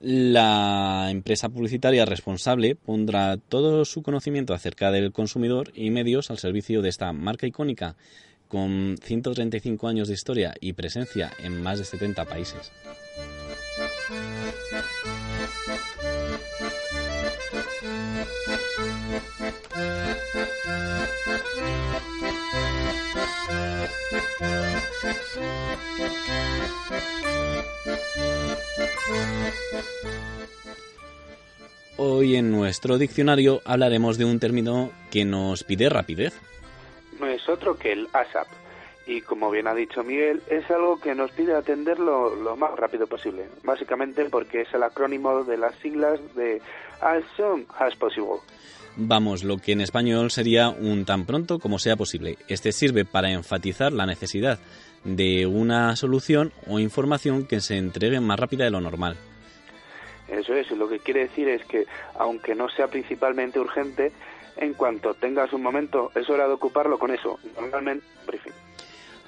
La 0.00 1.08
empresa 1.10 1.48
publicitaria 1.48 2.04
responsable 2.04 2.74
pondrá 2.74 3.38
todo 3.38 3.84
su 3.86 4.02
conocimiento 4.02 4.52
acerca 4.52 4.90
del 4.90 5.10
consumidor 5.10 5.68
y 5.74 5.90
medios 5.90 6.30
al 6.30 6.36
servicio 6.36 6.82
de 6.82 6.90
esta 6.90 7.12
marca 7.14 7.46
icónica, 7.46 7.96
con 8.48 8.96
135 9.02 9.88
años 9.88 10.08
de 10.08 10.14
historia 10.14 10.54
y 10.60 10.72
presencia 10.72 11.32
en 11.42 11.62
más 11.62 11.78
de 11.78 11.84
70 11.84 12.24
países. 12.24 12.72
Hoy 31.98 32.36
en 32.36 32.50
nuestro 32.50 32.98
diccionario 32.98 33.62
hablaremos 33.64 34.18
de 34.18 34.26
un 34.26 34.38
término 34.38 34.90
que 35.10 35.24
nos 35.24 35.64
pide 35.64 35.88
rapidez. 35.88 36.34
No 37.20 37.26
es 37.26 37.48
otro 37.48 37.78
que 37.78 37.92
el 37.92 38.08
ASAP. 38.12 38.46
Y 39.06 39.20
como 39.20 39.50
bien 39.50 39.68
ha 39.68 39.74
dicho 39.74 40.02
Miguel, 40.02 40.42
es 40.48 40.68
algo 40.70 40.98
que 40.98 41.14
nos 41.14 41.30
pide 41.30 41.54
atenderlo 41.54 42.34
lo 42.34 42.56
más 42.56 42.76
rápido 42.76 43.06
posible. 43.06 43.48
Básicamente 43.62 44.24
porque 44.24 44.62
es 44.62 44.74
el 44.74 44.82
acrónimo 44.82 45.44
de 45.44 45.56
las 45.56 45.76
siglas 45.76 46.18
de 46.34 46.60
As 47.00 47.22
Soon 47.36 47.66
as 47.78 47.94
Possible. 47.94 48.40
Vamos, 48.96 49.44
lo 49.44 49.58
que 49.58 49.72
en 49.72 49.82
español 49.82 50.30
sería 50.30 50.70
un 50.70 51.04
tan 51.04 51.26
pronto 51.26 51.58
como 51.58 51.78
sea 51.78 51.96
posible. 51.96 52.38
Este 52.48 52.72
sirve 52.72 53.04
para 53.04 53.30
enfatizar 53.30 53.92
la 53.92 54.06
necesidad 54.06 54.58
de 55.04 55.46
una 55.46 55.94
solución 55.94 56.52
o 56.66 56.80
información 56.80 57.46
que 57.46 57.60
se 57.60 57.76
entregue 57.76 58.18
más 58.20 58.40
rápida 58.40 58.64
de 58.64 58.70
lo 58.70 58.80
normal. 58.80 59.16
Eso 60.28 60.54
es, 60.54 60.68
y 60.70 60.74
lo 60.74 60.88
que 60.88 60.98
quiere 60.98 61.28
decir 61.28 61.48
es 61.48 61.64
que, 61.66 61.86
aunque 62.18 62.54
no 62.54 62.68
sea 62.68 62.88
principalmente 62.88 63.60
urgente, 63.60 64.12
en 64.56 64.74
cuanto 64.74 65.14
tengas 65.14 65.52
un 65.52 65.62
momento, 65.62 66.10
es 66.14 66.28
hora 66.28 66.46
de 66.46 66.54
ocuparlo 66.54 66.98
con 66.98 67.10
eso. 67.10 67.38
Normalmente, 67.60 68.04
briefing. 68.26 68.52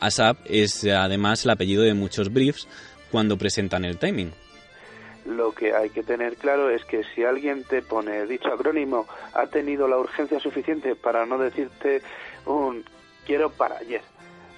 ASAP 0.01 0.39
es 0.47 0.85
además 0.85 1.45
el 1.45 1.51
apellido 1.51 1.83
de 1.83 1.95
muchos 1.95 2.33
briefs 2.33 2.69
cuando 3.11 3.37
presentan 3.37 3.85
el 3.85 3.99
timing. 3.99 4.33
Lo 5.27 5.53
que 5.53 5.75
hay 5.75 5.91
que 5.91 6.03
tener 6.03 6.37
claro 6.37 6.71
es 6.71 6.85
que 6.85 7.03
si 7.15 7.25
alguien 7.25 7.65
te 7.65 7.83
pone 7.83 8.27
dicho 8.27 8.49
acrónimo, 8.49 9.07
ha 9.35 9.47
tenido 9.47 9.87
la 9.87 9.99
urgencia 9.99 10.41
suficiente 10.41 10.95
para 10.95 11.27
no 11.27 11.39
decirte 11.39 12.01
un 12.47 12.85
quiero 13.27 13.51
para 13.51 13.79
ayer. 13.79 14.01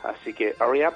Así 0.05 0.33
que, 0.33 0.55
hurry 0.61 0.87
up. 0.87 0.95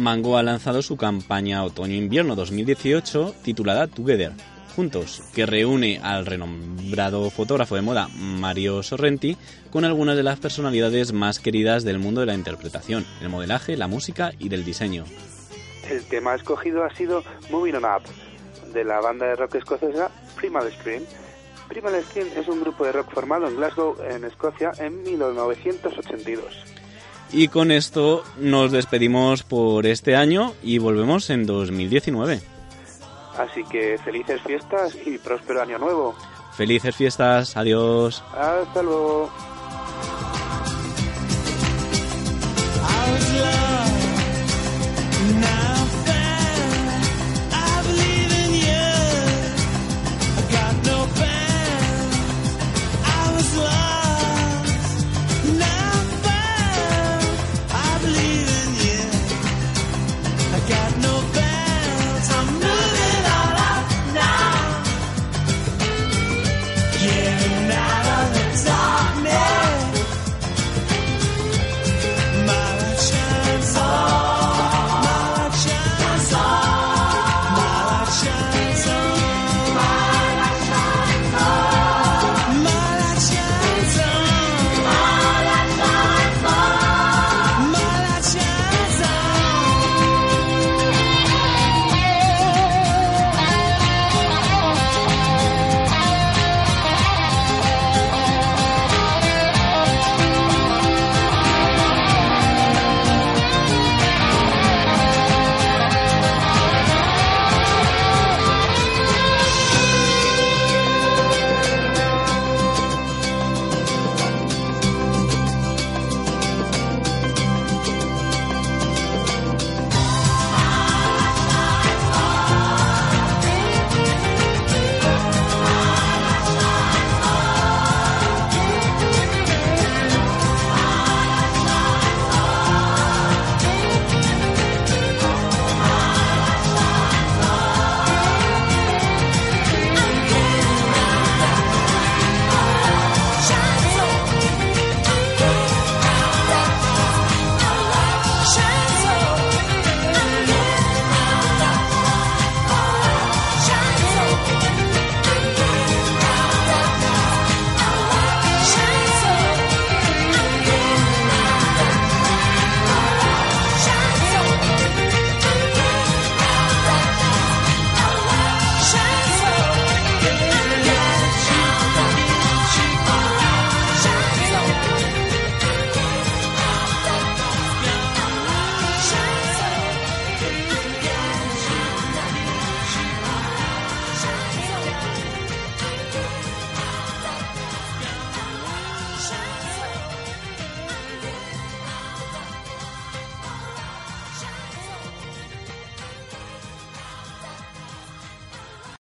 Mango 0.00 0.38
ha 0.38 0.42
lanzado 0.42 0.80
su 0.80 0.96
campaña 0.96 1.62
Otoño-Invierno 1.62 2.34
2018 2.34 3.34
titulada 3.42 3.86
Together, 3.86 4.32
Juntos, 4.74 5.22
que 5.34 5.44
reúne 5.44 6.00
al 6.02 6.24
renombrado 6.24 7.28
fotógrafo 7.28 7.74
de 7.74 7.82
moda 7.82 8.08
Mario 8.16 8.82
Sorrenti 8.82 9.36
con 9.70 9.84
algunas 9.84 10.16
de 10.16 10.22
las 10.22 10.38
personalidades 10.38 11.12
más 11.12 11.38
queridas 11.38 11.84
del 11.84 11.98
mundo 11.98 12.20
de 12.20 12.26
la 12.26 12.34
interpretación, 12.34 13.04
el 13.20 13.28
modelaje, 13.28 13.76
la 13.76 13.88
música 13.88 14.32
y 14.38 14.48
del 14.48 14.64
diseño. 14.64 15.04
El 15.88 16.02
tema 16.04 16.34
escogido 16.34 16.82
ha 16.84 16.94
sido 16.94 17.22
Moving 17.50 17.76
On 17.76 17.84
Up, 17.84 18.02
de 18.72 18.84
la 18.84 19.00
banda 19.00 19.26
de 19.26 19.36
rock 19.36 19.56
escocesa 19.56 20.10
Primal 20.36 20.72
Scream. 20.72 21.04
Primal 21.68 22.02
Scream 22.04 22.28
es 22.36 22.48
un 22.48 22.60
grupo 22.60 22.84
de 22.84 22.92
rock 22.92 23.12
formado 23.12 23.48
en 23.48 23.56
Glasgow, 23.56 23.96
en 24.08 24.24
Escocia, 24.24 24.72
en 24.78 25.02
1982. 25.02 26.69
Y 27.32 27.48
con 27.48 27.70
esto 27.70 28.24
nos 28.38 28.72
despedimos 28.72 29.42
por 29.42 29.86
este 29.86 30.16
año 30.16 30.54
y 30.62 30.78
volvemos 30.78 31.30
en 31.30 31.46
2019. 31.46 32.40
Así 33.38 33.64
que 33.64 33.98
felices 33.98 34.40
fiestas 34.42 34.96
y 35.06 35.18
próspero 35.18 35.62
año 35.62 35.78
nuevo. 35.78 36.14
Felices 36.56 36.94
fiestas, 36.96 37.56
adiós. 37.56 38.22
Hasta 38.34 38.82
luego. 38.82 39.30
Got 60.70 60.98
no. 60.98 61.39